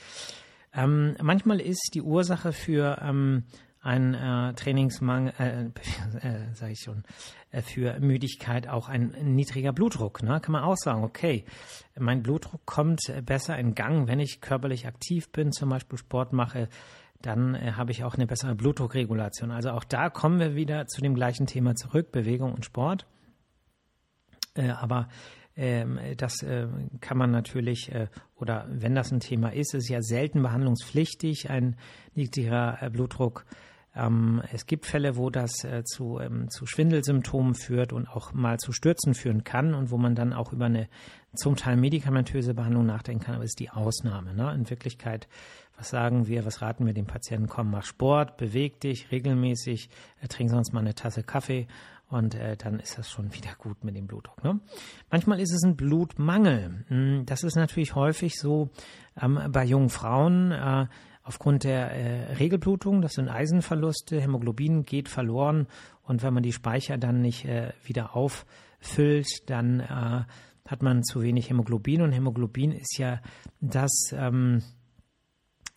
Ähm, 0.78 1.16
manchmal 1.20 1.60
ist 1.60 1.90
die 1.94 2.02
Ursache 2.02 2.52
für 2.52 2.98
ähm, 3.02 3.42
ein 3.80 4.14
äh, 4.14 4.54
Trainingsmangel, 4.54 5.32
äh, 5.38 5.64
äh, 6.26 6.54
sage 6.54 6.72
ich 6.72 6.80
schon, 6.80 7.02
äh, 7.50 7.62
für 7.62 7.98
Müdigkeit 7.98 8.68
auch 8.68 8.88
ein 8.88 9.12
niedriger 9.34 9.72
Blutdruck. 9.72 10.22
Ne? 10.22 10.40
Kann 10.40 10.52
man 10.52 10.62
auch 10.62 10.76
sagen, 10.76 11.02
okay, 11.02 11.44
mein 11.98 12.22
Blutdruck 12.22 12.64
kommt 12.64 13.00
besser 13.26 13.58
in 13.58 13.74
Gang, 13.74 14.06
wenn 14.06 14.20
ich 14.20 14.40
körperlich 14.40 14.86
aktiv 14.86 15.32
bin, 15.32 15.50
zum 15.50 15.68
Beispiel 15.68 15.98
Sport 15.98 16.32
mache, 16.32 16.68
dann 17.22 17.56
äh, 17.56 17.72
habe 17.72 17.90
ich 17.90 18.04
auch 18.04 18.14
eine 18.14 18.28
bessere 18.28 18.54
Blutdruckregulation. 18.54 19.50
Also 19.50 19.70
auch 19.70 19.82
da 19.82 20.10
kommen 20.10 20.38
wir 20.38 20.54
wieder 20.54 20.86
zu 20.86 21.00
dem 21.00 21.16
gleichen 21.16 21.46
Thema 21.46 21.74
zurück, 21.74 22.12
Bewegung 22.12 22.54
und 22.54 22.64
Sport. 22.64 23.04
Äh, 24.54 24.70
aber 24.70 25.08
ähm, 25.58 25.98
das 26.16 26.42
äh, 26.44 26.68
kann 27.00 27.18
man 27.18 27.32
natürlich, 27.32 27.92
äh, 27.92 28.06
oder 28.36 28.66
wenn 28.70 28.94
das 28.94 29.10
ein 29.10 29.18
Thema 29.18 29.52
ist, 29.52 29.74
ist 29.74 29.88
ja 29.88 30.00
selten 30.00 30.40
behandlungspflichtig, 30.40 31.50
ein 31.50 31.74
niedriger 32.14 32.78
äh, 32.80 32.90
Blutdruck. 32.90 33.44
Ähm, 33.96 34.40
es 34.52 34.66
gibt 34.66 34.86
Fälle, 34.86 35.16
wo 35.16 35.30
das 35.30 35.66
zu, 35.84 36.20
ähm, 36.20 36.48
zu 36.48 36.64
Schwindelsymptomen 36.64 37.56
führt 37.56 37.92
und 37.92 38.06
auch 38.06 38.32
mal 38.32 38.58
zu 38.58 38.70
Stürzen 38.70 39.14
führen 39.14 39.42
kann 39.42 39.74
und 39.74 39.90
wo 39.90 39.98
man 39.98 40.14
dann 40.14 40.32
auch 40.32 40.52
über 40.52 40.66
eine 40.66 40.88
zum 41.34 41.56
Teil 41.56 41.76
medikamentöse 41.76 42.54
Behandlung 42.54 42.86
nachdenken 42.86 43.24
kann, 43.24 43.34
aber 43.34 43.44
ist 43.44 43.58
die 43.58 43.70
Ausnahme. 43.70 44.34
Ne? 44.34 44.54
In 44.54 44.70
Wirklichkeit, 44.70 45.26
was 45.76 45.90
sagen 45.90 46.28
wir, 46.28 46.44
was 46.44 46.62
raten 46.62 46.86
wir 46.86 46.94
dem 46.94 47.06
Patienten? 47.06 47.48
Komm, 47.48 47.70
mach 47.72 47.84
Sport, 47.84 48.36
beweg 48.36 48.80
dich 48.80 49.10
regelmäßig, 49.10 49.90
trink 50.28 50.50
sonst 50.50 50.72
mal 50.72 50.80
eine 50.80 50.94
Tasse 50.94 51.24
Kaffee 51.24 51.66
und 52.08 52.34
äh, 52.34 52.56
dann 52.56 52.80
ist 52.80 52.98
das 52.98 53.10
schon 53.10 53.34
wieder 53.34 53.50
gut 53.58 53.84
mit 53.84 53.96
dem 53.96 54.06
Blutdruck. 54.06 54.42
Ne? 54.42 54.60
Manchmal 55.10 55.40
ist 55.40 55.52
es 55.52 55.62
ein 55.62 55.76
Blutmangel. 55.76 56.84
Hm, 56.88 57.26
das 57.26 57.42
ist 57.42 57.56
natürlich 57.56 57.94
häufig 57.94 58.38
so 58.38 58.70
ähm, 59.20 59.38
bei 59.50 59.64
jungen 59.64 59.90
Frauen 59.90 60.52
äh, 60.52 60.86
aufgrund 61.22 61.64
der 61.64 61.90
äh, 61.92 62.34
Regelblutung. 62.34 63.02
Das 63.02 63.12
sind 63.12 63.28
Eisenverluste, 63.28 64.20
Hämoglobin 64.20 64.84
geht 64.84 65.08
verloren 65.08 65.66
und 66.02 66.22
wenn 66.22 66.32
man 66.32 66.42
die 66.42 66.52
Speicher 66.52 66.96
dann 66.96 67.20
nicht 67.20 67.44
äh, 67.44 67.72
wieder 67.84 68.16
auffüllt, 68.16 69.28
dann 69.50 69.80
äh, 69.80 70.24
hat 70.66 70.82
man 70.82 71.02
zu 71.02 71.22
wenig 71.22 71.50
Hämoglobin 71.50 72.02
und 72.02 72.12
Hämoglobin 72.12 72.72
ist 72.72 72.98
ja 72.98 73.20
das 73.60 74.10
ähm, 74.12 74.62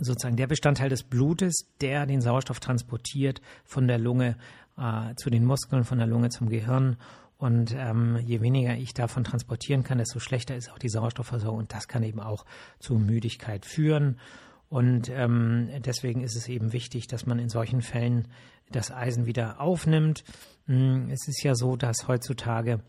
sozusagen 0.01 0.35
der 0.35 0.47
Bestandteil 0.47 0.89
des 0.89 1.03
Blutes, 1.03 1.67
der 1.79 2.05
den 2.05 2.21
Sauerstoff 2.21 2.59
transportiert 2.59 3.41
von 3.63 3.87
der 3.87 3.99
Lunge 3.99 4.35
äh, 4.81 5.15
zu 5.15 5.29
den 5.29 5.45
Muskeln, 5.45 5.83
von 5.83 5.99
der 5.99 6.07
Lunge 6.07 6.29
zum 6.29 6.49
Gehirn. 6.49 6.97
Und 7.37 7.73
ähm, 7.75 8.19
je 8.23 8.41
weniger 8.41 8.75
ich 8.75 8.93
davon 8.93 9.23
transportieren 9.23 9.83
kann, 9.83 9.97
desto 9.97 10.19
schlechter 10.19 10.55
ist 10.55 10.71
auch 10.71 10.77
die 10.77 10.89
Sauerstoffversorgung. 10.89 11.59
Und 11.59 11.73
das 11.73 11.87
kann 11.87 12.03
eben 12.03 12.19
auch 12.19 12.45
zu 12.79 12.95
Müdigkeit 12.95 13.65
führen. 13.65 14.19
Und 14.69 15.09
ähm, 15.09 15.69
deswegen 15.85 16.21
ist 16.21 16.35
es 16.35 16.47
eben 16.47 16.71
wichtig, 16.71 17.07
dass 17.07 17.25
man 17.25 17.39
in 17.39 17.49
solchen 17.49 17.81
Fällen 17.81 18.27
das 18.71 18.91
Eisen 18.91 19.25
wieder 19.25 19.59
aufnimmt. 19.59 20.23
Hm, 20.67 21.09
es 21.09 21.27
ist 21.27 21.43
ja 21.43 21.55
so, 21.55 21.75
dass 21.75 22.07
heutzutage 22.07 22.79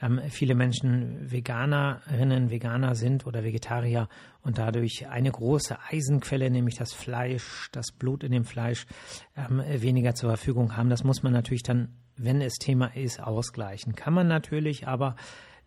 ähm, 0.00 0.20
viele 0.30 0.54
Menschen 0.54 1.30
Veganerinnen, 1.30 2.50
Veganer 2.50 2.94
sind 2.94 3.26
oder 3.26 3.44
Vegetarier 3.44 4.08
und 4.42 4.58
dadurch 4.58 5.08
eine 5.08 5.30
große 5.30 5.76
Eisenquelle, 5.90 6.50
nämlich 6.50 6.76
das 6.76 6.92
Fleisch, 6.92 7.68
das 7.72 7.92
Blut 7.92 8.22
in 8.24 8.32
dem 8.32 8.44
Fleisch, 8.44 8.86
ähm, 9.36 9.62
weniger 9.66 10.14
zur 10.14 10.30
Verfügung 10.30 10.76
haben. 10.76 10.90
Das 10.90 11.04
muss 11.04 11.22
man 11.22 11.32
natürlich 11.32 11.62
dann, 11.62 11.94
wenn 12.16 12.40
es 12.40 12.54
Thema 12.54 12.94
ist, 12.94 13.20
ausgleichen. 13.20 13.94
Kann 13.94 14.14
man 14.14 14.28
natürlich, 14.28 14.86
aber 14.86 15.16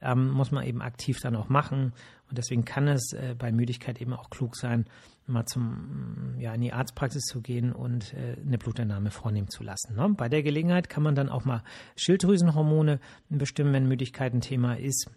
ähm, 0.01 0.29
muss 0.29 0.51
man 0.51 0.65
eben 0.65 0.81
aktiv 0.81 1.19
dann 1.21 1.35
auch 1.35 1.49
machen. 1.49 1.93
Und 2.29 2.37
deswegen 2.37 2.65
kann 2.65 2.87
es 2.87 3.13
äh, 3.13 3.35
bei 3.37 3.51
Müdigkeit 3.51 4.01
eben 4.01 4.13
auch 4.13 4.29
klug 4.29 4.55
sein, 4.55 4.85
mal 5.27 5.45
zum, 5.45 6.35
ja, 6.39 6.53
in 6.53 6.61
die 6.61 6.73
Arztpraxis 6.73 7.23
zu 7.25 7.41
gehen 7.41 7.71
und 7.71 8.13
äh, 8.13 8.37
eine 8.45 8.57
Blutentnahme 8.57 9.11
vornehmen 9.11 9.49
zu 9.49 9.63
lassen. 9.63 9.95
Ne? 9.95 10.13
Bei 10.15 10.29
der 10.29 10.43
Gelegenheit 10.43 10.89
kann 10.89 11.03
man 11.03 11.15
dann 11.15 11.29
auch 11.29 11.45
mal 11.45 11.63
Schilddrüsenhormone 11.95 12.99
bestimmen, 13.29 13.73
wenn 13.73 13.87
Müdigkeit 13.87 14.33
ein 14.33 14.41
Thema 14.41 14.77
ist. 14.77 15.09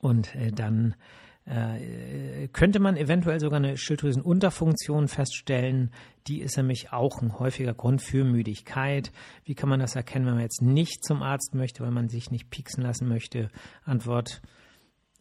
Und 0.00 0.34
äh, 0.34 0.52
dann 0.52 0.94
äh, 1.46 2.48
könnte 2.48 2.80
man 2.80 2.96
eventuell 2.96 3.38
sogar 3.38 3.58
eine 3.58 3.76
Schilddrüsenunterfunktion 3.76 5.08
feststellen. 5.08 5.90
Die 6.26 6.40
ist 6.40 6.56
nämlich 6.56 6.92
auch 6.92 7.20
ein 7.20 7.38
häufiger 7.38 7.74
Grund 7.74 8.00
für 8.00 8.24
Müdigkeit. 8.24 9.12
Wie 9.44 9.54
kann 9.54 9.68
man 9.68 9.80
das 9.80 9.94
erkennen, 9.94 10.26
wenn 10.26 10.34
man 10.34 10.42
jetzt 10.42 10.62
nicht 10.62 11.04
zum 11.04 11.22
Arzt 11.22 11.54
möchte, 11.54 11.82
weil 11.82 11.90
man 11.90 12.08
sich 12.08 12.30
nicht 12.30 12.50
pieksen 12.50 12.82
lassen 12.82 13.08
möchte? 13.08 13.50
Antwort 13.84 14.40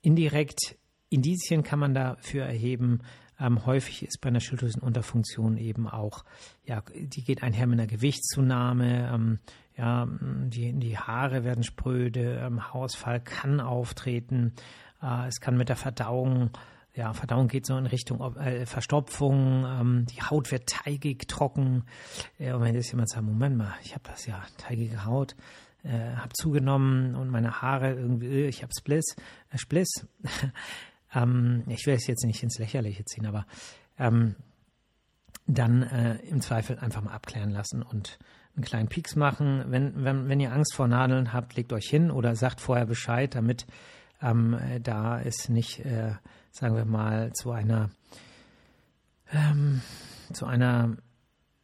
indirekt. 0.02 0.78
Indizien 1.10 1.64
kann 1.64 1.80
man 1.80 1.94
dafür 1.94 2.46
erheben. 2.46 3.02
Ähm, 3.40 3.66
häufig 3.66 4.04
ist 4.04 4.22
bei 4.22 4.30
einer 4.30 4.40
Schilddrüsenunterfunktion 4.40 5.58
eben 5.58 5.88
auch, 5.88 6.24
ja, 6.66 6.84
die 6.96 7.24
geht 7.24 7.44
einher 7.44 7.68
mit 7.68 7.80
einer 7.80 7.88
Gewichtszunahme. 7.88 9.12
Ähm, 9.14 9.40
ja, 9.76 10.08
die, 10.10 10.72
die 10.74 10.98
Haare 10.98 11.44
werden 11.44 11.64
spröde, 11.64 12.42
ähm, 12.46 12.64
Haarausfall 12.64 13.20
kann 13.20 13.60
auftreten. 13.60 14.54
Äh, 15.04 15.28
es 15.28 15.40
kann 15.40 15.58
mit 15.58 15.70
der 15.70 15.76
Verdauung, 15.76 16.52
ja, 16.96 17.14
Verdauung 17.14 17.48
geht 17.48 17.66
so 17.66 17.78
in 17.78 17.86
Richtung 17.86 18.22
äh, 18.38 18.66
Verstopfung, 18.66 19.66
ähm, 19.66 20.06
die 20.06 20.22
Haut 20.22 20.52
wird 20.52 20.68
teigig, 20.68 21.28
trocken. 21.28 21.84
Äh, 22.40 22.54
und 22.54 22.62
wenn 22.62 22.76
jetzt 22.76 22.92
jemand 22.92 23.10
sagt, 23.10 23.24
Moment 23.24 23.58
mal, 23.58 23.74
ich 23.84 23.94
habe 23.94 24.04
das 24.08 24.26
ja, 24.26 24.44
teigige 24.58 25.06
Haut, 25.06 25.36
äh, 25.84 26.16
habe 26.16 26.34
zugenommen 26.34 27.16
und 27.16 27.30
meine 27.30 27.62
Haare 27.62 27.94
irgendwie, 27.94 28.44
ich 28.44 28.64
habe 28.64 28.72
Spliss, 28.78 29.16
äh, 29.52 29.58
Spliss. 29.58 30.08
ähm, 31.14 31.64
ich 31.68 31.86
will 31.86 31.96
es 31.96 32.08
jetzt 32.08 32.26
nicht 32.26 32.42
ins 32.44 32.60
Lächerliche 32.60 33.06
ziehen, 33.06 33.26
aber 33.26 33.46
ähm, 33.98 34.36
dann 35.46 35.84
äh, 35.84 36.16
im 36.30 36.42
Zweifel 36.42 36.80
einfach 36.80 37.02
mal 37.02 37.14
abklären 37.14 37.50
lassen 37.50 37.82
und 37.82 38.18
einen 38.56 38.64
kleinen 38.64 38.88
Pieks 38.88 39.16
machen. 39.16 39.66
Wenn, 39.68 40.04
wenn, 40.04 40.30
wenn 40.30 40.40
ihr 40.40 40.54
Angst 40.54 40.76
vor 40.76 40.88
Nadeln 40.88 41.34
habt, 41.34 41.56
legt 41.56 41.74
euch 41.74 41.88
hin 41.90 42.12
oder 42.12 42.36
sagt 42.36 42.62
vorher 42.62 42.86
Bescheid, 42.86 43.36
damit 43.36 43.66
ähm, 44.24 44.60
da 44.82 45.22
es 45.22 45.50
nicht, 45.50 45.80
äh, 45.86 46.14
sagen 46.52 46.76
wir 46.76 46.86
mal, 46.86 47.34
zu 47.34 47.52
einer, 47.52 47.90
ähm, 49.32 49.82
zu 50.32 50.46
einer, 50.46 50.88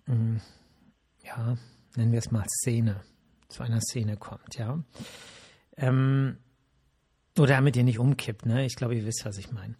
mh, 0.05 0.13
hm, 0.13 0.41
ja, 1.23 1.55
nennen 1.95 2.11
wir 2.11 2.19
es 2.19 2.31
mal 2.31 2.45
Szene, 2.47 3.01
zu 3.47 3.63
einer 3.63 3.79
Szene 3.81 4.17
kommt, 4.17 4.57
ja. 4.57 4.83
Ähm, 5.77 6.37
oder 7.37 7.55
damit 7.55 7.77
ihr 7.77 7.83
nicht 7.83 7.99
umkippt, 7.99 8.45
ne? 8.45 8.65
Ich 8.65 8.75
glaube, 8.75 8.95
ihr 8.95 9.05
wisst, 9.05 9.25
was 9.25 9.37
ich 9.37 9.51
meine. 9.51 9.75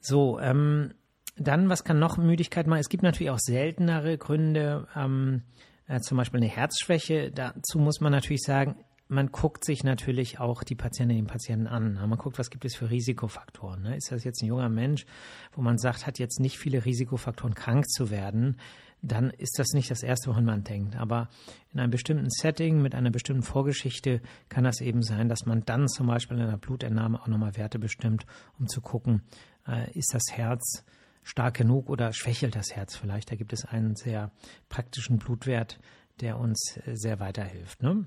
So, 0.00 0.40
ähm, 0.40 0.94
dann, 1.36 1.68
was 1.68 1.84
kann 1.84 1.98
noch 1.98 2.16
Müdigkeit 2.16 2.66
machen? 2.66 2.80
Es 2.80 2.88
gibt 2.88 3.02
natürlich 3.02 3.30
auch 3.30 3.38
seltenere 3.38 4.16
Gründe, 4.16 4.88
ähm, 4.96 5.42
äh, 5.86 6.00
zum 6.00 6.16
Beispiel 6.16 6.38
eine 6.38 6.48
Herzschwäche. 6.48 7.30
Dazu 7.30 7.78
muss 7.78 8.00
man 8.00 8.12
natürlich 8.12 8.42
sagen, 8.42 8.76
man 9.08 9.28
guckt 9.32 9.64
sich 9.64 9.84
natürlich 9.84 10.38
auch 10.38 10.62
die 10.62 10.74
Patientinnen 10.74 11.24
und 11.24 11.30
Patienten 11.30 11.66
an. 11.66 11.94
Man 11.94 12.18
guckt, 12.18 12.38
was 12.38 12.50
gibt 12.50 12.64
es 12.66 12.76
für 12.76 12.90
Risikofaktoren. 12.90 13.82
Ne? 13.82 13.96
Ist 13.96 14.12
das 14.12 14.24
jetzt 14.24 14.42
ein 14.42 14.46
junger 14.46 14.68
Mensch, 14.68 15.06
wo 15.52 15.62
man 15.62 15.78
sagt, 15.78 16.06
hat 16.06 16.18
jetzt 16.18 16.40
nicht 16.40 16.58
viele 16.58 16.84
Risikofaktoren, 16.84 17.54
krank 17.54 17.88
zu 17.88 18.10
werden, 18.10 18.58
dann 19.00 19.30
ist 19.30 19.58
das 19.58 19.68
nicht 19.72 19.90
das 19.90 20.02
Erste, 20.02 20.30
woran 20.30 20.44
man 20.44 20.64
denkt. 20.64 20.96
Aber 20.96 21.28
in 21.72 21.80
einem 21.80 21.90
bestimmten 21.90 22.28
Setting 22.30 22.82
mit 22.82 22.94
einer 22.94 23.10
bestimmten 23.10 23.42
Vorgeschichte 23.42 24.20
kann 24.48 24.64
das 24.64 24.80
eben 24.80 25.02
sein, 25.02 25.28
dass 25.28 25.46
man 25.46 25.64
dann 25.64 25.88
zum 25.88 26.08
Beispiel 26.08 26.36
in 26.36 26.44
einer 26.44 26.58
Blutentnahme 26.58 27.20
auch 27.20 27.28
nochmal 27.28 27.56
Werte 27.56 27.78
bestimmt, 27.78 28.26
um 28.58 28.66
zu 28.66 28.80
gucken, 28.80 29.22
äh, 29.66 29.90
ist 29.92 30.12
das 30.12 30.24
Herz 30.32 30.84
stark 31.22 31.54
genug 31.54 31.88
oder 31.88 32.12
schwächelt 32.12 32.56
das 32.56 32.74
Herz 32.74 32.96
vielleicht. 32.96 33.30
Da 33.30 33.36
gibt 33.36 33.52
es 33.52 33.64
einen 33.64 33.94
sehr 33.94 34.32
praktischen 34.68 35.18
Blutwert, 35.18 35.78
der 36.20 36.38
uns 36.38 36.78
äh, 36.84 36.96
sehr 36.96 37.20
weiterhilft. 37.20 37.82
Ne? 37.82 38.06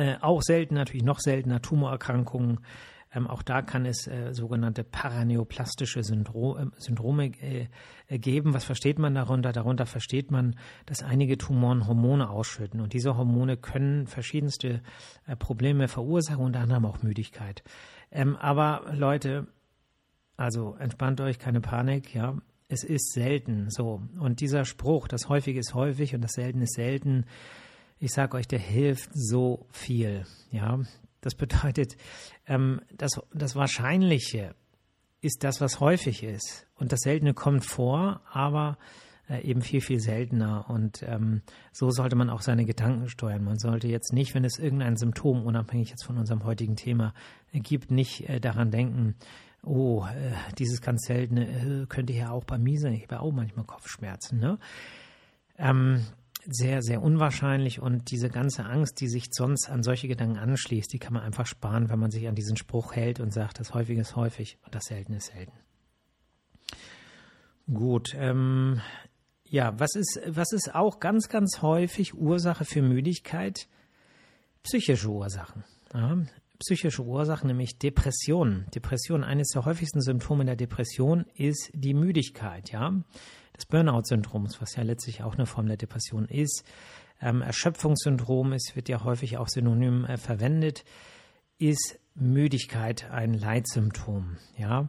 Äh, 0.00 0.16
auch 0.22 0.40
selten, 0.40 0.76
natürlich 0.76 1.04
noch 1.04 1.20
seltener 1.20 1.60
Tumorerkrankungen. 1.60 2.60
Ähm, 3.12 3.26
auch 3.26 3.42
da 3.42 3.60
kann 3.60 3.84
es 3.84 4.06
äh, 4.06 4.32
sogenannte 4.32 4.82
paraneoplastische 4.82 6.02
Syndro 6.02 6.56
äh, 6.56 6.66
Syndrome 6.78 7.32
geben. 8.08 8.54
Was 8.54 8.64
versteht 8.64 8.98
man 8.98 9.14
darunter? 9.14 9.52
Darunter 9.52 9.84
versteht 9.84 10.30
man, 10.30 10.56
dass 10.86 11.02
einige 11.02 11.36
Tumoren 11.36 11.86
Hormone 11.86 12.30
ausschütten. 12.30 12.80
Und 12.80 12.94
diese 12.94 13.18
Hormone 13.18 13.58
können 13.58 14.06
verschiedenste 14.06 14.80
äh, 15.26 15.36
Probleme 15.36 15.86
verursachen, 15.86 16.42
unter 16.42 16.60
anderem 16.60 16.86
auch 16.86 17.02
Müdigkeit. 17.02 17.62
Ähm, 18.10 18.36
aber 18.36 18.94
Leute, 18.94 19.48
also 20.38 20.76
entspannt 20.76 21.20
euch, 21.20 21.38
keine 21.38 21.60
Panik, 21.60 22.14
ja. 22.14 22.38
Es 22.68 22.84
ist 22.84 23.12
selten 23.12 23.68
so. 23.68 24.00
Und 24.18 24.40
dieser 24.40 24.64
Spruch, 24.64 25.08
das 25.08 25.28
häufig 25.28 25.56
ist 25.56 25.74
häufig 25.74 26.14
und 26.14 26.22
das 26.22 26.32
selten 26.32 26.62
ist 26.62 26.74
selten, 26.74 27.26
ich 28.00 28.12
sage 28.12 28.36
euch, 28.36 28.48
der 28.48 28.58
hilft 28.58 29.10
so 29.12 29.66
viel. 29.70 30.24
Ja, 30.50 30.80
das 31.20 31.34
bedeutet, 31.34 31.96
ähm, 32.46 32.80
das, 32.96 33.20
das 33.32 33.54
Wahrscheinliche 33.54 34.54
ist 35.20 35.44
das, 35.44 35.60
was 35.60 35.80
häufig 35.80 36.22
ist. 36.22 36.66
Und 36.76 36.92
das 36.92 37.00
Seltene 37.00 37.34
kommt 37.34 37.64
vor, 37.64 38.22
aber 38.32 38.78
äh, 39.28 39.42
eben 39.42 39.60
viel, 39.60 39.82
viel 39.82 40.00
seltener. 40.00 40.70
Und 40.70 41.02
ähm, 41.02 41.42
so 41.72 41.90
sollte 41.90 42.16
man 42.16 42.30
auch 42.30 42.40
seine 42.40 42.64
Gedanken 42.64 43.10
steuern. 43.10 43.44
Man 43.44 43.58
sollte 43.58 43.86
jetzt 43.86 44.14
nicht, 44.14 44.34
wenn 44.34 44.44
es 44.44 44.58
irgendein 44.58 44.96
Symptom, 44.96 45.44
unabhängig 45.44 45.90
jetzt 45.90 46.04
von 46.04 46.16
unserem 46.16 46.44
heutigen 46.44 46.76
Thema, 46.76 47.12
gibt, 47.52 47.90
nicht 47.90 48.28
äh, 48.30 48.40
daran 48.40 48.70
denken, 48.70 49.14
oh, 49.62 50.06
äh, 50.06 50.32
dieses 50.58 50.80
ganz 50.80 51.02
Seltene 51.06 51.82
äh, 51.82 51.86
könnte 51.86 52.14
ja 52.14 52.30
auch 52.30 52.44
bei 52.44 52.56
mir 52.56 52.80
sein. 52.80 52.94
Ich 52.94 53.02
habe 53.02 53.20
auch 53.20 53.32
manchmal 53.32 53.66
Kopfschmerzen. 53.66 54.40
Ne? 54.40 54.58
Ähm, 55.58 56.06
sehr, 56.46 56.82
sehr 56.82 57.02
unwahrscheinlich 57.02 57.80
und 57.80 58.10
diese 58.10 58.28
ganze 58.28 58.64
Angst, 58.64 59.00
die 59.00 59.08
sich 59.08 59.26
sonst 59.30 59.68
an 59.68 59.82
solche 59.82 60.08
Gedanken 60.08 60.38
anschließt, 60.38 60.92
die 60.92 60.98
kann 60.98 61.12
man 61.12 61.22
einfach 61.22 61.46
sparen, 61.46 61.88
wenn 61.88 61.98
man 61.98 62.10
sich 62.10 62.28
an 62.28 62.34
diesen 62.34 62.56
Spruch 62.56 62.94
hält 62.94 63.20
und 63.20 63.32
sagt, 63.32 63.60
das 63.60 63.74
Häufige 63.74 64.00
ist 64.00 64.16
häufig 64.16 64.58
und 64.64 64.74
das 64.74 64.84
Seltene 64.84 65.18
ist 65.18 65.32
selten. 65.32 65.52
Gut, 67.72 68.14
ähm, 68.16 68.80
ja, 69.44 69.78
was 69.78 69.94
ist, 69.94 70.20
was 70.26 70.52
ist 70.52 70.74
auch 70.74 71.00
ganz, 71.00 71.28
ganz 71.28 71.62
häufig 71.62 72.14
Ursache 72.14 72.64
für 72.64 72.82
Müdigkeit? 72.82 73.68
Psychische 74.62 75.08
Ursachen. 75.08 75.64
Ja, 75.94 76.18
psychische 76.60 77.02
Ursachen, 77.02 77.48
nämlich 77.48 77.78
Depressionen. 77.78 78.66
Depression, 78.74 79.24
eines 79.24 79.48
der 79.48 79.64
häufigsten 79.64 80.00
Symptome 80.00 80.44
der 80.44 80.56
Depression 80.56 81.26
ist 81.34 81.70
die 81.74 81.94
Müdigkeit, 81.94 82.70
ja 82.70 82.94
des 83.60 83.66
Burnout-Syndroms, 83.66 84.60
was 84.60 84.76
ja 84.76 84.82
letztlich 84.82 85.22
auch 85.22 85.34
eine 85.34 85.46
Form 85.46 85.66
der 85.66 85.76
Depression 85.76 86.26
ist. 86.26 86.64
Ähm, 87.20 87.42
Erschöpfungssyndrom 87.42 88.52
ist, 88.52 88.74
wird 88.74 88.88
ja 88.88 89.04
häufig 89.04 89.36
auch 89.36 89.48
synonym 89.48 90.04
äh, 90.04 90.16
verwendet, 90.16 90.84
ist 91.58 91.98
Müdigkeit 92.14 93.10
ein 93.10 93.34
Leitsymptom. 93.34 94.38
Ja, 94.56 94.88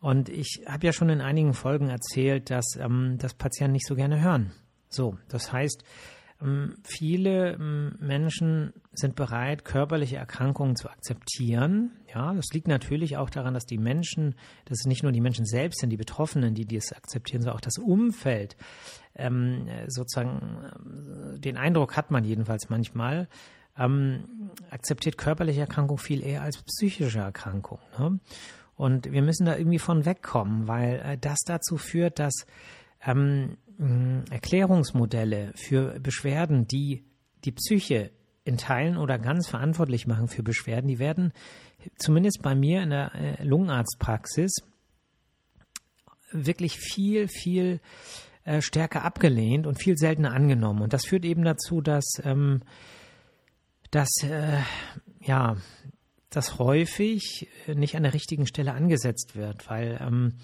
und 0.00 0.28
ich 0.28 0.62
habe 0.66 0.86
ja 0.86 0.92
schon 0.92 1.10
in 1.10 1.20
einigen 1.20 1.54
Folgen 1.54 1.88
erzählt, 1.88 2.50
dass 2.50 2.76
ähm, 2.78 3.16
das 3.18 3.34
Patienten 3.34 3.72
nicht 3.72 3.86
so 3.86 3.96
gerne 3.96 4.20
hören. 4.20 4.52
So, 4.88 5.16
das 5.28 5.52
heißt, 5.52 5.84
viele 6.84 7.52
ähm, 7.52 7.96
Menschen 8.00 8.72
sind 8.92 9.14
bereit, 9.14 9.64
körperliche 9.64 10.16
Erkrankungen 10.16 10.76
zu 10.76 10.88
akzeptieren. 10.88 11.92
Ja, 12.12 12.34
das 12.34 12.46
liegt 12.52 12.68
natürlich 12.68 13.16
auch 13.16 13.30
daran, 13.30 13.54
dass 13.54 13.64
die 13.64 13.78
Menschen, 13.78 14.34
dass 14.64 14.80
es 14.80 14.86
nicht 14.86 15.02
nur 15.02 15.12
die 15.12 15.20
Menschen 15.20 15.46
selbst 15.46 15.80
sind, 15.80 15.90
die 15.90 15.96
Betroffenen, 15.96 16.54
die 16.54 16.64
dies 16.64 16.92
akzeptieren, 16.92 17.42
sondern 17.42 17.56
auch 17.56 17.62
das 17.62 17.78
Umfeld. 17.78 18.56
Ähm, 19.14 19.68
sozusagen, 19.86 21.36
äh, 21.36 21.38
den 21.38 21.56
Eindruck 21.56 21.96
hat 21.96 22.10
man 22.10 22.24
jedenfalls 22.24 22.68
manchmal, 22.70 23.28
ähm, 23.78 24.50
akzeptiert 24.70 25.16
körperliche 25.16 25.60
Erkrankung 25.60 25.98
viel 25.98 26.22
eher 26.22 26.42
als 26.42 26.62
psychische 26.62 27.20
Erkrankung. 27.20 27.78
Ne? 27.98 28.20
Und 28.76 29.10
wir 29.12 29.22
müssen 29.22 29.46
da 29.46 29.56
irgendwie 29.56 29.78
von 29.78 30.04
wegkommen, 30.04 30.66
weil 30.66 31.00
äh, 31.04 31.18
das 31.18 31.38
dazu 31.46 31.76
führt, 31.76 32.18
dass 32.18 32.46
ähm, 33.04 33.56
Erklärungsmodelle 34.30 35.52
für 35.54 35.98
Beschwerden, 36.00 36.66
die 36.66 37.04
die 37.44 37.52
Psyche 37.52 38.10
in 38.44 38.56
Teilen 38.56 38.96
oder 38.96 39.18
ganz 39.18 39.48
verantwortlich 39.48 40.06
machen 40.06 40.28
für 40.28 40.42
Beschwerden, 40.42 40.88
die 40.88 40.98
werden 40.98 41.32
zumindest 41.96 42.42
bei 42.42 42.54
mir 42.54 42.82
in 42.82 42.90
der 42.90 43.14
äh, 43.14 43.44
Lungenarztpraxis 43.44 44.62
wirklich 46.32 46.78
viel, 46.78 47.28
viel 47.28 47.80
äh, 48.44 48.60
stärker 48.60 49.04
abgelehnt 49.04 49.66
und 49.66 49.80
viel 49.80 49.96
seltener 49.96 50.32
angenommen. 50.32 50.82
Und 50.82 50.92
das 50.92 51.04
führt 51.04 51.24
eben 51.24 51.44
dazu, 51.44 51.80
dass, 51.80 52.04
ähm, 52.24 52.62
dass 53.90 54.10
äh, 54.22 54.58
ja, 55.20 55.56
das 56.30 56.58
häufig 56.58 57.48
nicht 57.66 57.94
an 57.94 58.04
der 58.04 58.14
richtigen 58.14 58.46
Stelle 58.46 58.72
angesetzt 58.72 59.36
wird, 59.36 59.68
weil 59.68 60.00
ähm, 60.00 60.34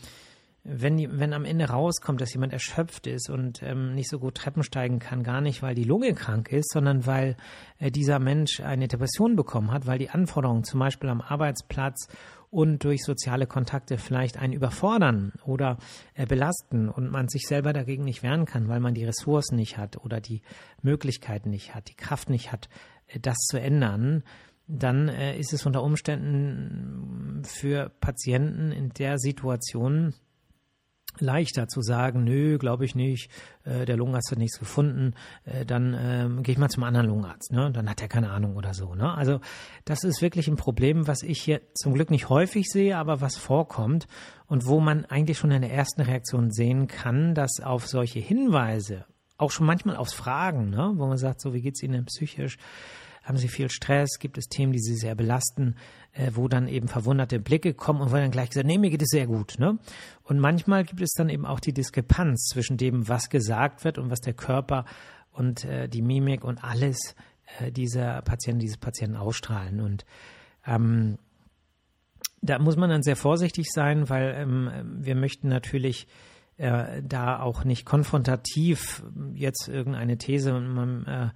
wenn, 0.71 1.19
wenn 1.19 1.33
am 1.33 1.45
Ende 1.45 1.67
rauskommt, 1.67 2.21
dass 2.21 2.33
jemand 2.33 2.53
erschöpft 2.53 3.07
ist 3.07 3.31
und 3.31 3.63
ähm, 3.63 3.95
nicht 3.95 4.11
so 4.11 4.19
gut 4.19 4.35
Treppen 4.35 4.63
steigen 4.63 4.99
kann, 4.99 5.23
gar 5.23 5.41
nicht, 5.41 5.63
weil 5.63 5.75
die 5.75 5.85
Lunge 5.85 6.13
krank 6.15 6.53
ist, 6.53 6.71
sondern 6.73 7.07
weil 7.07 7.37
äh, 7.79 7.91
dieser 7.91 8.19
Mensch 8.19 8.61
eine 8.61 8.89
Depression 8.89 9.35
bekommen 9.35 9.73
hat, 9.73 9.87
weil 9.87 9.99
die 9.99 10.11
Anforderungen 10.11 10.65
zum 10.65 10.81
Beispiel 10.81 11.09
am 11.09 11.21
Arbeitsplatz 11.21 12.09
und 12.51 12.85
durch 12.85 13.03
soziale 13.03 13.47
Kontakte 13.47 13.99
vielleicht 13.99 14.39
einen 14.39 14.53
überfordern 14.53 15.33
oder 15.45 15.79
äh, 16.15 16.27
belasten 16.27 16.89
und 16.89 17.11
man 17.11 17.29
sich 17.29 17.47
selber 17.47 17.73
dagegen 17.73 18.05
nicht 18.05 18.23
wehren 18.23 18.45
kann, 18.45 18.69
weil 18.69 18.81
man 18.81 18.95
die 18.95 19.05
Ressourcen 19.05 19.57
nicht 19.57 19.79
hat 19.79 19.97
oder 20.05 20.21
die 20.21 20.43
Möglichkeiten 20.83 21.51
nicht 21.51 21.75
hat, 21.75 21.89
die 21.89 21.97
Kraft 21.97 22.31
nicht 22.31 22.53
hat, 22.53 22.69
äh, 23.07 23.21
das 23.21 23.37
zu 23.39 23.59
ändern, 23.59 24.23
dann 24.67 25.09
äh, 25.09 25.39
ist 25.39 25.55
es 25.55 25.65
unter 25.65 25.83
Umständen 25.83 27.43
für 27.45 27.91
Patienten 28.01 28.71
in 28.71 28.91
der 28.91 29.19
Situation 29.19 30.15
leichter 31.21 31.69
zu 31.69 31.83
sagen, 31.83 32.25
nö, 32.25 32.59
glaube 32.59 32.85
ich 32.85 32.95
nicht, 32.95 33.31
äh, 33.65 33.85
der 33.85 33.97
Lungenarzt 33.97 34.31
hat 34.31 34.39
nichts 34.39 34.59
gefunden, 34.59 35.15
äh, 35.45 35.65
dann 35.65 35.95
äh, 35.95 36.43
gehe 36.43 36.53
ich 36.53 36.59
mal 36.59 36.69
zum 36.69 36.85
anderen 36.85 37.07
Lungenarzt, 37.07 37.53
ne? 37.53 37.71
Dann 37.73 37.89
hat 37.89 38.01
er 38.03 38.09
keine 38.09 38.31
Ahnung 38.31 38.57
oder 38.57 38.75
so. 38.75 38.95
Ne? 38.95 39.13
Also 39.15 39.41
das 39.85 40.05
ist 40.05 40.23
wirklich 40.23 40.49
ein 40.49 40.57
Problem, 40.57 41.07
was 41.07 41.23
ich 41.23 41.41
hier 41.41 41.61
zum 41.75 41.95
Glück 41.95 42.11
nicht 42.11 42.29
häufig 42.29 42.67
sehe, 42.69 42.97
aber 42.97 43.21
was 43.21 43.37
vorkommt 43.37 44.07
und 44.47 44.67
wo 44.67 44.81
man 44.81 45.05
eigentlich 45.05 45.39
schon 45.39 45.51
in 45.51 45.63
der 45.63 45.73
ersten 45.73 46.01
Reaktion 46.01 46.51
sehen 46.51 46.89
kann, 46.89 47.35
dass 47.35 47.61
auf 47.63 47.87
solche 47.87 48.21
Hinweise, 48.21 49.05
auch 49.37 49.51
schon 49.51 49.67
manchmal 49.67 49.97
aufs 49.97 50.15
Fragen, 50.15 50.71
ne? 50.71 50.93
wo 50.97 51.07
man 51.07 51.19
sagt, 51.19 51.41
so 51.41 51.55
wie 51.55 51.63
geht's 51.63 51.83
Ihnen 51.83 52.07
psychisch, 52.07 52.59
haben 53.29 53.37
sie 53.37 53.49
viel 53.49 53.69
Stress, 53.69 54.19
gibt 54.19 54.39
es 54.39 54.49
Themen, 54.49 54.73
die 54.73 54.81
sie 54.81 54.97
sehr 54.97 55.15
belasten, 55.15 55.77
äh, 56.13 56.31
wo 56.35 56.49
dann 56.49 56.67
eben 56.67 56.89
verwunderte 56.89 57.39
Blicke 57.39 57.75
kommen 57.75 58.01
und 58.01 58.11
wo 58.11 58.17
dann 58.17 58.31
gleich 58.31 58.49
gesagt, 58.49 58.67
nee, 58.67 58.79
mir 58.79 58.91
geht 58.91 59.03
es 59.03 59.11
sehr 59.11 59.27
gut. 59.27 59.57
Ne? 59.59 59.79
Und 60.25 60.41
manchmal 60.41 60.85
gibt 60.85 61.03
es 61.03 61.13
dann 61.13 61.29
eben 61.29 61.45
auch 61.45 61.61
die 61.61 61.75
Diskrepanz 61.75 62.49
zwischen 62.53 62.79
dem, 62.79 63.07
was 63.07 63.29
gesagt 63.29 63.85
wird 63.85 63.99
und 63.99 64.11
was 64.11 64.21
der 64.21 64.33
Körper 64.33 64.87
und 65.31 65.65
äh, 65.65 65.89
die 65.89 66.03
Mimik 66.03 66.43
und 66.43 66.65
alles 66.65 67.15
äh, 67.61 67.71
dieser 67.71 68.23
Patienten, 68.23 68.61
dieses 68.61 68.79
Patienten 68.79 69.17
ausstrahlen. 69.17 69.81
Und 69.81 70.07
ähm, 70.67 71.19
da 72.41 72.59
muss 72.59 72.77
man 72.77 72.89
dann 72.89 73.03
sehr 73.03 73.17
vorsichtig 73.17 73.67
sein, 73.71 74.09
weil 74.09 74.35
ähm, 74.37 74.71
wir 75.01 75.15
möchten 75.15 75.49
natürlich 75.49 76.07
äh, 76.57 77.03
da 77.03 77.41
auch 77.41 77.65
nicht 77.65 77.85
konfrontativ 77.85 79.03
jetzt 79.35 79.69
irgendeine 79.69 80.19
These 80.19 80.53
man, 80.53 81.05
äh, 81.07 81.25
äh, 81.27 81.29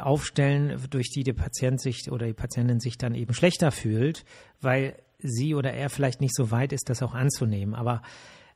aufstellen, 0.00 0.80
durch 0.90 1.10
die 1.10 1.24
der 1.24 1.32
Patient 1.34 1.80
sich 1.80 2.10
oder 2.10 2.26
die 2.26 2.32
Patientin 2.32 2.80
sich 2.80 2.96
dann 2.96 3.14
eben 3.14 3.34
schlechter 3.34 3.70
fühlt, 3.70 4.24
weil 4.60 4.96
sie 5.18 5.54
oder 5.54 5.72
er 5.72 5.90
vielleicht 5.90 6.20
nicht 6.20 6.34
so 6.34 6.50
weit 6.50 6.72
ist, 6.72 6.88
das 6.88 7.02
auch 7.02 7.14
anzunehmen. 7.14 7.74
Aber 7.74 8.02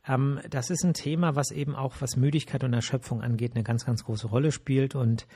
ähm, 0.07 0.40
das 0.48 0.70
ist 0.70 0.85
ein 0.85 0.94
Thema, 0.94 1.37
was 1.37 1.50
eben 1.50 1.74
auch, 1.74 1.96
was 2.00 2.16
Müdigkeit 2.16 2.64
und 2.64 2.72
Erschöpfung 2.72 3.22
angeht, 3.22 3.54
eine 3.54 3.64
ganz, 3.64 3.85
ganz 3.85 4.04
große 4.04 4.28
Rolle 4.28 4.52
spielt. 4.52 4.94
Und 4.94 5.26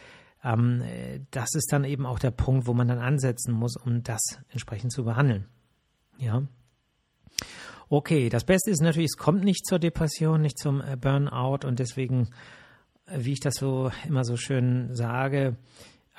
ähm, 0.44 0.82
das 1.30 1.54
ist 1.54 1.72
dann 1.72 1.84
eben 1.84 2.06
auch 2.06 2.18
der 2.18 2.30
Punkt, 2.30 2.66
wo 2.66 2.74
man 2.74 2.88
dann 2.88 2.98
ansetzen 2.98 3.52
muss, 3.52 3.76
um 3.76 4.02
das 4.02 4.20
entsprechend 4.50 4.92
zu 4.92 5.04
behandeln. 5.04 5.46
Ja. 6.18 6.42
Okay, 7.88 8.28
das 8.28 8.44
Beste 8.44 8.70
ist 8.70 8.80
natürlich, 8.80 9.10
es 9.12 9.18
kommt 9.18 9.44
nicht 9.44 9.66
zur 9.66 9.78
Depression, 9.78 10.40
nicht 10.40 10.58
zum 10.58 10.80
äh, 10.80 10.96
Burnout 10.96 11.66
und 11.66 11.78
deswegen 11.78 12.30
wie 13.16 13.32
ich 13.32 13.40
das 13.40 13.54
so 13.54 13.90
immer 14.06 14.24
so 14.24 14.36
schön 14.36 14.94
sage, 14.94 15.56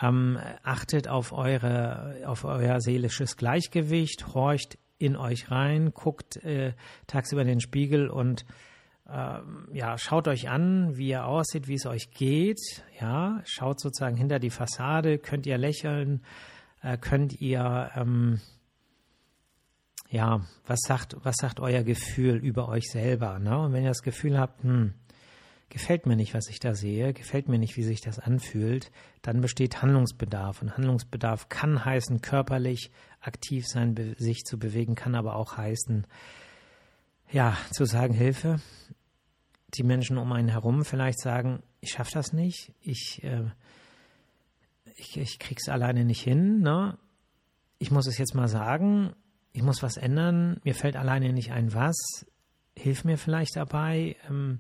ähm, 0.01 0.39
achtet 0.63 1.07
auf 1.07 1.31
eure, 1.31 2.23
auf 2.25 2.43
euer 2.43 2.81
seelisches 2.81 3.37
Gleichgewicht, 3.37 4.33
horcht 4.33 4.77
in 4.97 5.15
euch 5.15 5.51
rein, 5.51 5.93
guckt 5.93 6.37
äh, 6.43 6.73
tagsüber 7.07 7.41
in 7.41 7.47
den 7.47 7.61
Spiegel 7.61 8.09
und 8.09 8.45
äh, 9.07 9.39
ja, 9.73 9.97
schaut 9.97 10.27
euch 10.27 10.49
an, 10.49 10.97
wie 10.97 11.09
ihr 11.09 11.25
aussieht, 11.25 11.67
wie 11.67 11.75
es 11.75 11.85
euch 11.85 12.11
geht. 12.11 12.59
Ja, 12.99 13.41
schaut 13.45 13.79
sozusagen 13.79 14.15
hinter 14.15 14.39
die 14.39 14.49
Fassade, 14.49 15.17
könnt 15.17 15.45
ihr 15.45 15.57
lächeln, 15.57 16.23
äh, 16.81 16.97
könnt 16.97 17.41
ihr 17.41 17.91
ähm, 17.95 18.39
ja, 20.09 20.41
was 20.67 20.79
sagt, 20.87 21.17
was 21.23 21.35
sagt 21.37 21.59
euer 21.59 21.83
Gefühl 21.83 22.37
über 22.37 22.69
euch 22.69 22.83
selber? 22.91 23.39
Ne? 23.39 23.57
Und 23.57 23.73
wenn 23.73 23.83
ihr 23.83 23.89
das 23.89 24.03
Gefühl 24.03 24.39
habt, 24.39 24.63
hm, 24.63 24.93
gefällt 25.69 26.05
mir 26.05 26.15
nicht, 26.15 26.33
was 26.33 26.49
ich 26.49 26.59
da 26.59 26.75
sehe, 26.75 27.13
gefällt 27.13 27.47
mir 27.47 27.57
nicht, 27.57 27.77
wie 27.77 27.83
sich 27.83 28.01
das 28.01 28.19
anfühlt, 28.19 28.91
dann 29.21 29.41
besteht 29.41 29.81
Handlungsbedarf. 29.81 30.61
Und 30.61 30.77
Handlungsbedarf 30.77 31.49
kann 31.49 31.83
heißen, 31.83 32.21
körperlich 32.21 32.91
aktiv 33.21 33.65
sein, 33.67 34.15
sich 34.17 34.43
zu 34.43 34.59
bewegen, 34.59 34.95
kann 34.95 35.15
aber 35.15 35.35
auch 35.35 35.57
heißen, 35.57 36.05
ja, 37.31 37.57
zu 37.71 37.85
sagen, 37.85 38.13
Hilfe. 38.13 38.59
Die 39.73 39.83
Menschen 39.83 40.19
um 40.19 40.31
einen 40.31 40.49
herum 40.49 40.85
vielleicht 40.85 41.19
sagen, 41.19 41.63
ich 41.79 41.91
schaffe 41.91 42.11
das 42.13 42.31
nicht, 42.31 42.71
ich, 42.79 43.23
äh, 43.23 43.49
ich, 44.95 45.17
ich 45.17 45.39
krieg's 45.39 45.67
alleine 45.67 46.05
nicht 46.05 46.21
hin, 46.21 46.61
ne? 46.61 46.99
Ich 47.79 47.89
muss 47.89 48.05
es 48.05 48.19
jetzt 48.19 48.35
mal 48.35 48.47
sagen, 48.47 49.15
ich 49.51 49.63
muss 49.63 49.81
was 49.81 49.97
ändern, 49.97 50.61
mir 50.63 50.75
fällt 50.75 50.95
alleine 50.95 51.33
nicht 51.33 51.51
ein, 51.51 51.73
was, 51.73 52.25
hilf 52.77 53.03
mir 53.03 53.17
vielleicht 53.17 53.55
dabei, 53.55 54.15
ähm, 54.29 54.59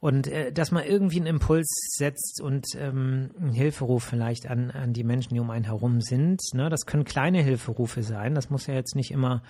und 0.00 0.26
äh, 0.28 0.50
dass 0.50 0.72
man 0.72 0.84
irgendwie 0.84 1.18
einen 1.18 1.26
Impuls 1.26 1.68
setzt 1.96 2.40
und 2.40 2.66
ähm, 2.76 3.30
einen 3.38 3.52
Hilferuf 3.52 4.02
vielleicht 4.02 4.48
an, 4.48 4.70
an 4.70 4.92
die 4.94 5.04
Menschen, 5.04 5.34
die 5.34 5.40
um 5.40 5.50
einen 5.50 5.66
herum 5.66 6.00
sind. 6.00 6.40
Ne? 6.54 6.70
Das 6.70 6.86
können 6.86 7.04
kleine 7.04 7.42
Hilferufe 7.42 8.02
sein. 8.02 8.34
Das 8.34 8.48
muss 8.48 8.66
ja 8.66 8.74
jetzt 8.74 8.96
nicht 8.96 9.10
immer 9.10 9.42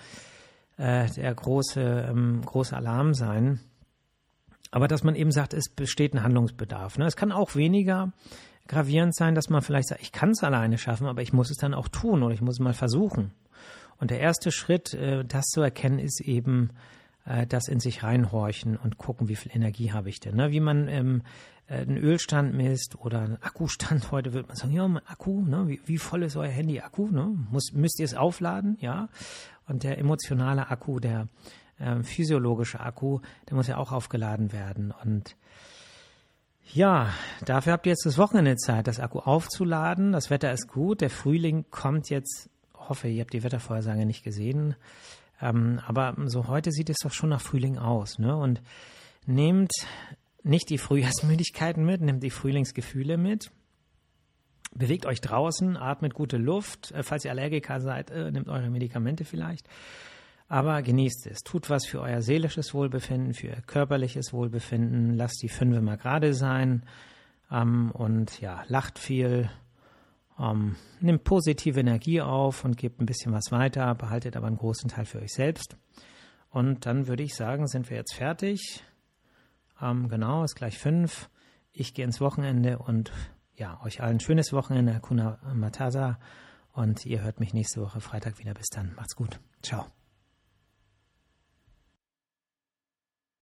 äh, 0.77 1.09
der 1.09 1.33
große, 1.33 1.81
ähm, 2.09 2.41
große 2.45 2.75
Alarm 2.75 3.13
sein. 3.13 3.61
Aber 4.71 4.87
dass 4.87 5.03
man 5.03 5.15
eben 5.15 5.31
sagt, 5.31 5.53
es 5.53 5.69
besteht 5.69 6.13
ein 6.13 6.23
Handlungsbedarf. 6.23 6.97
Ne? 6.97 7.05
Es 7.05 7.15
kann 7.15 7.31
auch 7.31 7.55
weniger 7.55 8.11
gravierend 8.67 9.15
sein, 9.15 9.35
dass 9.35 9.49
man 9.49 9.61
vielleicht 9.61 9.89
sagt, 9.89 10.01
ich 10.01 10.11
kann 10.11 10.31
es 10.31 10.43
alleine 10.43 10.77
schaffen, 10.77 11.07
aber 11.07 11.21
ich 11.21 11.33
muss 11.33 11.49
es 11.49 11.57
dann 11.57 11.73
auch 11.73 11.87
tun 11.87 12.23
oder 12.23 12.33
ich 12.33 12.41
muss 12.41 12.55
es 12.55 12.59
mal 12.59 12.73
versuchen. 12.73 13.31
Und 13.99 14.11
der 14.11 14.19
erste 14.19 14.51
Schritt, 14.51 14.93
äh, 14.93 15.23
das 15.23 15.45
zu 15.45 15.61
erkennen, 15.61 15.99
ist 15.99 16.19
eben 16.19 16.71
äh, 17.25 17.45
das 17.47 17.67
in 17.67 17.79
sich 17.79 18.03
reinhorchen 18.03 18.77
und 18.77 18.97
gucken, 18.97 19.27
wie 19.27 19.35
viel 19.35 19.51
Energie 19.55 19.91
habe 19.91 20.09
ich 20.09 20.19
denn. 20.19 20.35
Ne? 20.35 20.51
Wie 20.51 20.59
man 20.59 20.87
ähm, 20.87 21.23
äh, 21.67 21.81
einen 21.81 21.97
Ölstand 21.97 22.53
misst 22.53 22.97
oder 22.97 23.21
einen 23.21 23.41
Akkustand. 23.41 24.11
Heute 24.11 24.33
wird 24.33 24.47
man 24.47 24.57
sagen, 24.57 24.73
ja, 24.73 24.87
mein 24.87 25.05
Akku, 25.07 25.41
ne? 25.41 25.77
wie, 25.85 25.97
voll 25.97 26.23
ist 26.23 26.35
euer 26.35 26.49
Handy-Akku? 26.49 27.07
Ne? 27.09 27.35
Müsst 27.73 27.99
ihr 27.99 28.05
es 28.05 28.15
aufladen? 28.15 28.77
Ja. 28.79 29.09
Und 29.67 29.83
der 29.83 29.97
emotionale 29.97 30.69
Akku, 30.69 30.99
der 30.99 31.27
äh, 31.79 32.03
physiologische 32.03 32.79
Akku, 32.79 33.19
der 33.49 33.55
muss 33.55 33.67
ja 33.67 33.77
auch 33.77 33.91
aufgeladen 33.91 34.51
werden. 34.51 34.93
Und 35.03 35.35
ja, 36.73 37.09
dafür 37.45 37.73
habt 37.73 37.85
ihr 37.85 37.91
jetzt 37.91 38.05
das 38.05 38.17
Wochenende 38.17 38.55
Zeit, 38.55 38.87
das 38.87 38.99
Akku 38.99 39.19
aufzuladen. 39.19 40.11
Das 40.11 40.29
Wetter 40.29 40.51
ist 40.51 40.67
gut. 40.67 41.01
Der 41.01 41.09
Frühling 41.09 41.65
kommt 41.69 42.09
jetzt. 42.09 42.49
Hoffe, 42.73 43.07
ihr 43.07 43.21
habt 43.21 43.33
die 43.33 43.43
Wettervorhersage 43.43 44.05
nicht 44.05 44.23
gesehen. 44.23 44.75
Ähm, 45.41 45.79
aber 45.85 46.15
so 46.25 46.47
heute 46.47 46.71
sieht 46.71 46.89
es 46.89 46.97
doch 47.03 47.13
schon 47.13 47.29
nach 47.29 47.41
Frühling 47.41 47.77
aus. 47.77 48.19
Ne? 48.19 48.35
Und 48.35 48.61
nehmt 49.25 49.71
nicht 50.43 50.69
die 50.69 50.77
Frühjahrsmüdigkeiten 50.77 51.83
mit, 51.83 52.01
nehmt 52.01 52.23
die 52.23 52.29
Frühlingsgefühle 52.29 53.17
mit. 53.17 53.51
Bewegt 54.73 55.05
euch 55.05 55.19
draußen, 55.19 55.75
atmet 55.75 56.13
gute 56.13 56.37
Luft. 56.37 56.91
Äh, 56.91 57.03
falls 57.03 57.25
ihr 57.25 57.31
Allergiker 57.31 57.81
seid, 57.81 58.11
äh, 58.11 58.31
nehmt 58.31 58.47
eure 58.47 58.69
Medikamente 58.69 59.25
vielleicht. 59.25 59.67
Aber 60.47 60.81
genießt 60.81 61.27
es. 61.27 61.43
Tut 61.43 61.69
was 61.69 61.85
für 61.85 62.01
euer 62.01 62.21
seelisches 62.21 62.73
Wohlbefinden, 62.73 63.33
für 63.33 63.49
euer 63.49 63.61
körperliches 63.61 64.33
Wohlbefinden. 64.33 65.15
Lasst 65.15 65.41
die 65.41 65.49
Fünfe 65.49 65.81
mal 65.81 65.97
gerade 65.97 66.33
sein. 66.33 66.83
Ähm, 67.51 67.91
und 67.91 68.39
ja, 68.41 68.63
lacht 68.67 68.99
viel, 68.99 69.49
ähm, 70.39 70.75
nimmt 70.99 71.23
positive 71.23 71.79
Energie 71.79 72.21
auf 72.21 72.63
und 72.65 72.77
gebt 72.77 73.01
ein 73.01 73.05
bisschen 73.05 73.33
was 73.33 73.51
weiter, 73.51 73.93
behaltet 73.95 74.35
aber 74.35 74.47
einen 74.47 74.57
großen 74.57 74.89
Teil 74.89 75.05
für 75.05 75.19
euch 75.19 75.33
selbst. 75.33 75.77
Und 76.49 76.85
dann 76.85 77.07
würde 77.07 77.23
ich 77.23 77.35
sagen, 77.35 77.67
sind 77.67 77.89
wir 77.89 77.97
jetzt 77.97 78.13
fertig. 78.13 78.83
Ähm, 79.81 80.09
genau, 80.09 80.43
ist 80.43 80.55
gleich 80.55 80.77
fünf. 80.77 81.29
Ich 81.71 81.93
gehe 81.93 82.05
ins 82.05 82.19
Wochenende 82.19 82.79
und 82.79 83.11
ja, 83.55 83.79
euch 83.83 84.01
allen 84.01 84.19
schönes 84.19 84.51
Wochenende, 84.53 84.93
Hakuna 84.93 85.39
Matata. 85.53 86.19
Und 86.73 87.05
ihr 87.05 87.21
hört 87.21 87.39
mich 87.39 87.53
nächste 87.53 87.81
Woche 87.81 88.01
Freitag 88.01 88.39
wieder. 88.39 88.53
Bis 88.53 88.69
dann. 88.69 88.93
Macht's 88.95 89.15
gut. 89.15 89.39
Ciao. 89.61 89.85